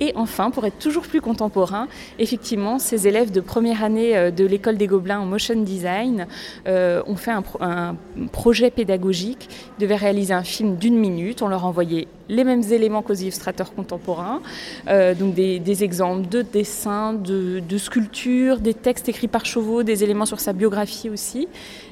Et 0.03 0.11
enfin, 0.17 0.51
pour 0.51 0.67
être 0.67 0.81
toujours 0.81 1.05
plus 1.05 1.21
contemporain, 1.21 1.87
effectivement, 2.19 2.81
ces 2.81 3.07
élèves 3.07 3.31
de 3.31 3.41
première 3.41 3.85
année 3.85 4.17
euh, 4.17 4.33
de 4.33 4.45
l'école 4.45 4.77
des 4.77 4.89
Gobelins 4.89 5.21
en 5.21 5.27
motion 5.27 5.55
design 5.63 6.27
euh, 6.67 7.05
ont 7.07 7.15
fait 7.15 7.31
un, 7.31 7.95
projet 8.33 8.73
pédagogique. 8.73 9.49
Ils 9.79 9.83
devaient 9.83 9.95
réaliser 9.95 10.35
un 10.35 10.43
film 10.43 10.75
d'une 10.75 10.97
minute. 10.97 11.41
On 11.41 11.47
leur 11.47 11.67
envoyait 11.67 12.09
les 12.29 12.45
mêmes 12.45 12.63
éléments 12.71 13.03
qu'aux 13.03 13.15
illustrateurs 13.15 13.75
contemporains, 13.75 14.41
euh, 14.89 15.15
donc 15.15 15.35
des, 15.35 15.85
exemples 15.85 16.29
de 16.29 16.43
dessins, 16.43 17.13
de, 17.13 17.79
sculptures, 17.79 18.59
des 18.59 18.75
textes 18.75 19.09
écrits 19.09 19.29
par 19.29 19.47
Chauveau, 19.47 19.83
des 19.83 20.05
éléments 20.05 20.27
sur 20.27 20.41
sa 20.41 20.53
biographie 20.53 21.11
aussi. 21.11 21.49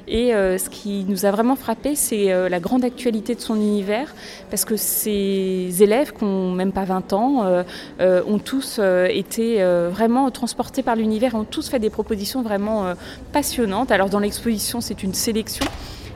Et 0.07 0.33
euh, 0.33 0.57
ce 0.57 0.69
qui 0.69 1.05
nous 1.07 1.25
a 1.25 1.31
vraiment 1.31 1.55
frappé, 1.55 1.95
c'est 1.95 2.31
euh, 2.31 2.49
la 2.49 2.59
grande 2.59 2.83
actualité 2.83 3.35
de 3.35 3.41
son 3.41 3.55
univers, 3.55 4.13
parce 4.49 4.65
que 4.65 4.75
ces 4.75 5.71
élèves, 5.79 6.13
qui 6.13 6.25
n'ont 6.25 6.51
même 6.51 6.71
pas 6.71 6.85
20 6.85 7.13
ans, 7.13 7.63
ont 7.99 8.39
tous 8.39 8.79
été 9.09 9.63
vraiment 9.91 10.29
transportés 10.31 10.83
par 10.83 10.95
l'univers, 10.95 11.35
ont 11.35 11.43
tous 11.43 11.69
fait 11.69 11.79
des 11.79 11.89
propositions 11.89 12.41
vraiment 12.41 12.93
passionnantes. 13.31 13.91
Alors 13.91 14.09
dans 14.09 14.19
l'exposition, 14.19 14.81
c'est 14.81 15.03
une 15.03 15.13
sélection 15.13 15.65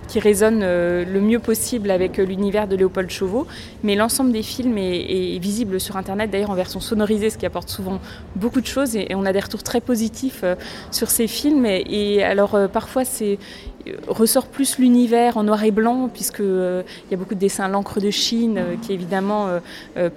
qui 0.07 0.19
résonne 0.19 0.61
euh, 0.63 1.05
le 1.05 1.21
mieux 1.21 1.39
possible 1.39 1.91
avec 1.91 2.19
euh, 2.19 2.25
l'univers 2.25 2.67
de 2.67 2.75
Léopold 2.75 3.09
Chauveau. 3.09 3.47
Mais 3.83 3.95
l'ensemble 3.95 4.31
des 4.31 4.43
films 4.43 4.77
est, 4.77 5.39
visible 5.39 5.79
sur 5.79 5.97
Internet, 5.97 6.31
d'ailleurs 6.31 6.49
en 6.49 6.55
version 6.55 6.79
sonorisée, 6.79 7.29
ce 7.29 7.37
qui 7.37 7.45
apporte 7.45 7.69
souvent 7.69 7.99
beaucoup 8.35 8.61
de 8.61 8.65
choses. 8.65 8.95
Et, 8.95 9.13
on 9.15 9.25
a 9.25 9.33
des 9.33 9.39
retours 9.39 9.63
très 9.63 9.81
positifs 9.81 10.41
euh, 10.43 10.55
sur 10.91 11.09
ces 11.09 11.27
films. 11.27 11.65
Et, 11.65 12.23
alors 12.23 12.57
parfois, 12.71 13.05
c'est 13.05 13.37
ressort 14.07 14.47
plus 14.47 14.77
l'univers 14.77 15.37
en 15.37 15.43
noir 15.43 15.63
et 15.63 15.71
blanc, 15.71 16.09
puisqu'il 16.11 16.45
il 16.45 17.11
y 17.11 17.13
a 17.13 17.17
beaucoup 17.17 17.35
de 17.35 17.39
dessins 17.39 17.65
à 17.65 17.67
l'encre 17.67 17.99
de 17.99 18.09
Chine, 18.09 18.61
qui 18.81 18.93
évidemment 18.93 19.47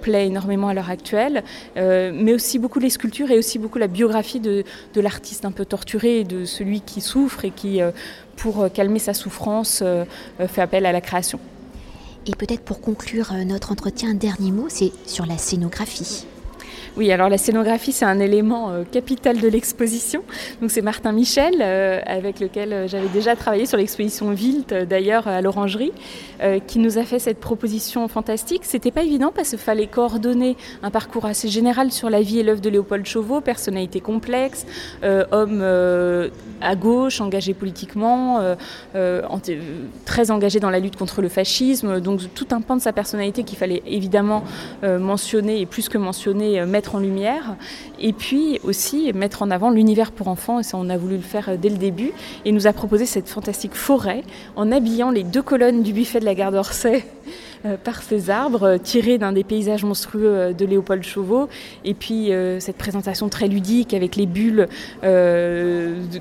plaît 0.01 0.27
énormément 0.27 0.69
à 0.69 0.73
l'heure 0.73 0.89
actuelle, 0.89 1.43
mais 1.75 2.33
aussi 2.33 2.59
beaucoup 2.59 2.79
les 2.79 2.89
sculptures 2.89 3.31
et 3.31 3.37
aussi 3.37 3.59
beaucoup 3.59 3.77
la 3.77 3.87
biographie 3.87 4.39
de, 4.39 4.63
de 4.93 5.01
l'artiste 5.01 5.45
un 5.45 5.51
peu 5.51 5.65
torturé, 5.65 6.23
de 6.23 6.45
celui 6.45 6.81
qui 6.81 7.01
souffre 7.01 7.45
et 7.45 7.51
qui 7.51 7.81
pour 8.39 8.61
euh, 8.61 8.69
calmer 8.69 8.99
sa 8.99 9.13
souffrance, 9.13 9.81
euh, 9.83 10.05
euh, 10.39 10.47
fait 10.47 10.61
appel 10.61 10.85
à 10.85 10.91
la 10.91 11.01
création. 11.01 11.39
Et 12.25 12.31
peut-être 12.31 12.61
pour 12.61 12.81
conclure 12.81 13.33
notre 13.45 13.71
entretien, 13.71 14.11
un 14.11 14.13
dernier 14.13 14.51
mot, 14.51 14.67
c'est 14.69 14.91
sur 15.05 15.25
la 15.25 15.37
scénographie. 15.37 16.25
Oui, 16.97 17.11
alors 17.11 17.29
la 17.29 17.37
scénographie, 17.37 17.91
c'est 17.91 18.05
un 18.05 18.19
élément 18.19 18.71
euh, 18.71 18.83
capital 18.83 19.39
de 19.39 19.47
l'exposition. 19.47 20.23
Donc 20.61 20.71
c'est 20.71 20.81
Martin 20.81 21.11
Michel, 21.11 21.55
euh, 21.61 22.01
avec 22.05 22.39
lequel 22.39 22.73
euh, 22.73 22.87
j'avais 22.87 23.07
déjà 23.09 23.35
travaillé 23.35 23.65
sur 23.65 23.77
l'exposition 23.77 24.31
Vilt, 24.31 24.73
d'ailleurs 24.73 25.27
à 25.27 25.41
l'Orangerie, 25.41 25.91
qui 26.67 26.79
nous 26.79 26.97
a 26.97 27.03
fait 27.03 27.19
cette 27.19 27.39
proposition 27.39 28.07
fantastique. 28.07 28.61
C'était 28.63 28.91
pas 28.91 29.03
évident 29.03 29.31
parce 29.35 29.49
qu'il 29.49 29.59
fallait 29.59 29.87
coordonner 29.87 30.55
un 30.83 30.89
parcours 30.89 31.25
assez 31.25 31.49
général 31.49 31.91
sur 31.91 32.09
la 32.09 32.21
vie 32.21 32.39
et 32.39 32.43
l'œuvre 32.43 32.61
de 32.61 32.69
Léopold 32.69 33.05
Chauveau, 33.05 33.41
personnalité 33.41 33.99
complexe, 33.99 34.65
homme 35.03 35.61
à 36.61 36.75
gauche, 36.75 37.19
engagé 37.19 37.53
politiquement, 37.53 38.55
très 40.05 40.31
engagé 40.31 40.61
dans 40.61 40.69
la 40.69 40.79
lutte 40.79 40.95
contre 40.95 41.21
le 41.21 41.27
fascisme. 41.27 41.99
Donc 41.99 42.21
tout 42.33 42.47
un 42.51 42.61
pan 42.61 42.77
de 42.77 42.81
sa 42.81 42.93
personnalité 42.93 43.43
qu'il 43.43 43.57
fallait 43.57 43.83
évidemment 43.85 44.43
mentionner 44.83 45.59
et 45.59 45.65
plus 45.65 45.89
que 45.89 45.97
mentionner, 45.97 46.65
mettre 46.65 46.78
mettre 46.79 46.95
en 46.95 46.99
lumière 46.99 47.57
et 47.99 48.13
puis 48.13 48.57
aussi 48.63 49.11
mettre 49.11 49.41
en 49.41 49.51
avant 49.51 49.69
l'univers 49.69 50.13
pour 50.13 50.29
enfants. 50.29 50.61
Et 50.61 50.63
ça, 50.63 50.77
on 50.77 50.89
a 50.89 50.95
voulu 50.95 51.17
le 51.17 51.21
faire 51.21 51.57
dès 51.57 51.67
le 51.67 51.75
début. 51.75 52.13
Et 52.45 52.53
nous 52.53 52.67
a 52.67 52.71
proposé 52.71 53.05
cette 53.05 53.27
fantastique 53.27 53.75
forêt 53.75 54.23
en 54.55 54.71
habillant 54.71 55.11
les 55.11 55.23
deux 55.23 55.41
colonnes 55.41 55.83
du 55.83 55.91
buffet 55.91 56.21
de 56.21 56.25
la 56.25 56.35
gare 56.35 56.53
d'Orsay 56.53 57.03
euh, 57.58 57.58
par 57.83 58.01
ces 58.01 58.29
arbres 58.29 58.63
euh, 58.63 58.77
tirés 58.77 59.17
d'un 59.17 59.31
des 59.31 59.43
paysages 59.43 59.83
monstrueux 59.83 60.25
euh, 60.25 60.53
de 60.53 60.65
Léopold 60.65 61.03
Chauveau. 61.03 61.49
Et 61.83 61.93
puis 61.93 62.31
cette 62.59 62.77
présentation 62.77 63.29
très 63.29 63.47
ludique 63.47 63.93
avec 63.93 64.15
les 64.15 64.25
bulles 64.25 64.67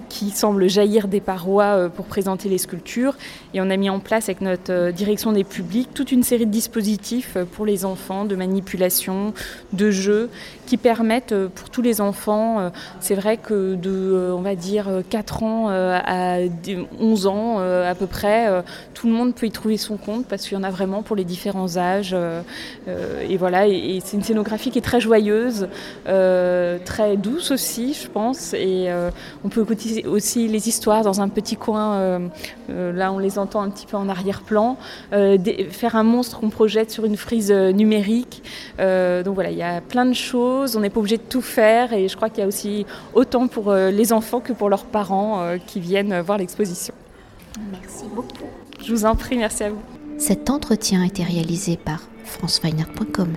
qui 0.09 0.31
semblent 0.31 0.68
jaillir 0.68 1.09
des 1.09 1.20
parois 1.20 1.88
pour 1.90 2.07
présenter 2.07 2.48
les 2.48 2.59
sculptures. 2.59 3.16
Et 3.55 3.61
on 3.61 3.70
a 3.70 3.77
mis 3.77 3.90
en 3.90 4.01
place 4.01 4.29
avec 4.29 4.40
notre 4.40 4.90
direction 4.90 5.33
des 5.33 5.44
publics 5.44 5.88
toute 5.94 6.12
une 6.12 6.22
série 6.22 6.46
de 6.46 6.51
dispositifs 6.51 7.37
pour 7.53 7.66
les 7.66 7.85
enfants, 7.85 8.24
de 8.24 8.37
manipulation, 8.37 9.35
de 9.72 9.90
jeux, 9.90 10.31
qui 10.68 10.76
permettent 10.76 11.35
pour 11.54 11.70
tous 11.70 11.83
les 11.83 12.00
enfants, 12.00 12.70
c'est 13.00 13.14
vrai 13.14 13.37
que 13.37 13.74
de, 13.74 14.33
on 14.37 14.40
va 14.40 14.54
dire, 14.54 14.88
4 15.09 15.42
ans 15.42 15.68
à 15.68 16.38
11 17.00 17.26
ans 17.26 17.59
à 17.59 17.94
peu 17.94 18.07
près, 18.07 18.62
tout 18.94 19.07
le 19.07 19.12
monde 19.12 19.35
peut 19.35 19.46
y 19.46 19.50
trouver 19.50 19.76
son 19.76 19.96
compte 19.96 20.26
parce 20.26 20.42
qu'il 20.42 20.57
y 20.57 20.61
en 20.61 20.64
a 20.64 20.70
vraiment 20.70 21.02
pour 21.02 21.16
les 21.16 21.24
différents 21.24 21.76
âges. 21.76 22.12
Euh, 22.12 22.42
euh, 22.88 23.24
et 23.28 23.37
voilà, 23.37 23.66
et, 23.66 24.00
c'est 24.04 24.16
une 24.16 24.22
scénographie 24.22 24.70
qui 24.70 24.78
est 24.78 24.83
très 24.83 25.00
joyeuse, 25.00 25.68
euh, 26.09 26.78
très 26.85 27.16
douce 27.16 27.50
aussi, 27.50 27.94
je 27.94 28.09
pense. 28.09 28.54
Et 28.54 28.88
on 29.44 29.48
peut 29.48 29.62
écouter 29.62 30.07
aussi 30.07 30.48
les 30.48 30.68
histoires 30.68 31.02
dans 31.02 31.20
un 31.20 31.28
petit 31.28 31.57
coin. 31.57 32.20
là, 32.68 33.12
on 33.12 33.18
les 33.18 33.38
entend 33.38 33.62
un 33.62 33.70
petit 33.70 33.87
peu 33.87 33.96
en 33.96 34.09
arrière-plan. 34.09 34.76
faire 35.11 35.96
un 35.96 36.02
monstre 36.02 36.40
qu'on 36.40 36.50
projette 36.50 36.90
sur 36.90 37.04
une 37.04 37.16
frise 37.16 37.52
numérique. 37.52 38.42
donc 38.78 39.35
voilà, 39.35 39.50
il 39.50 39.59
y 39.59 39.62
a 39.62 39.81
plein 39.81 40.07
de 40.07 40.12
choses. 40.59 40.77
On 40.77 40.81
n'est 40.81 40.90
pas 40.90 41.01
obligé 41.01 41.16
de 41.16 41.23
tout 41.23 41.42
faire. 41.42 41.92
Et 41.92 42.09
je 42.09 42.16
crois 42.16 42.29
qu'il 42.31 42.40
y 42.40 42.44
a 42.44 42.49
aussi 42.49 42.87
autant 43.14 43.49
pour 43.49 43.73
les 43.73 44.12
enfants 44.12 44.40
que 44.40 44.53
pour 44.53 44.68
leurs 44.68 44.85
parents 44.85 45.57
qui 45.66 45.81
viennent 45.81 46.21
voir 46.21 46.38
l'exposition. 46.38 46.94
Merci 47.73 48.05
beaucoup. 48.14 48.51
Je 48.85 48.92
vous 48.92 49.05
en 49.05 49.14
prie, 49.16 49.37
merci 49.37 49.64
à 49.64 49.71
vous. 49.71 49.83
Cet 50.18 50.51
entretien 50.51 51.03
a 51.03 51.07
été 51.07 51.23
réalisé 51.23 51.77
par 51.77 52.01
franceweiner.com. 52.25 53.35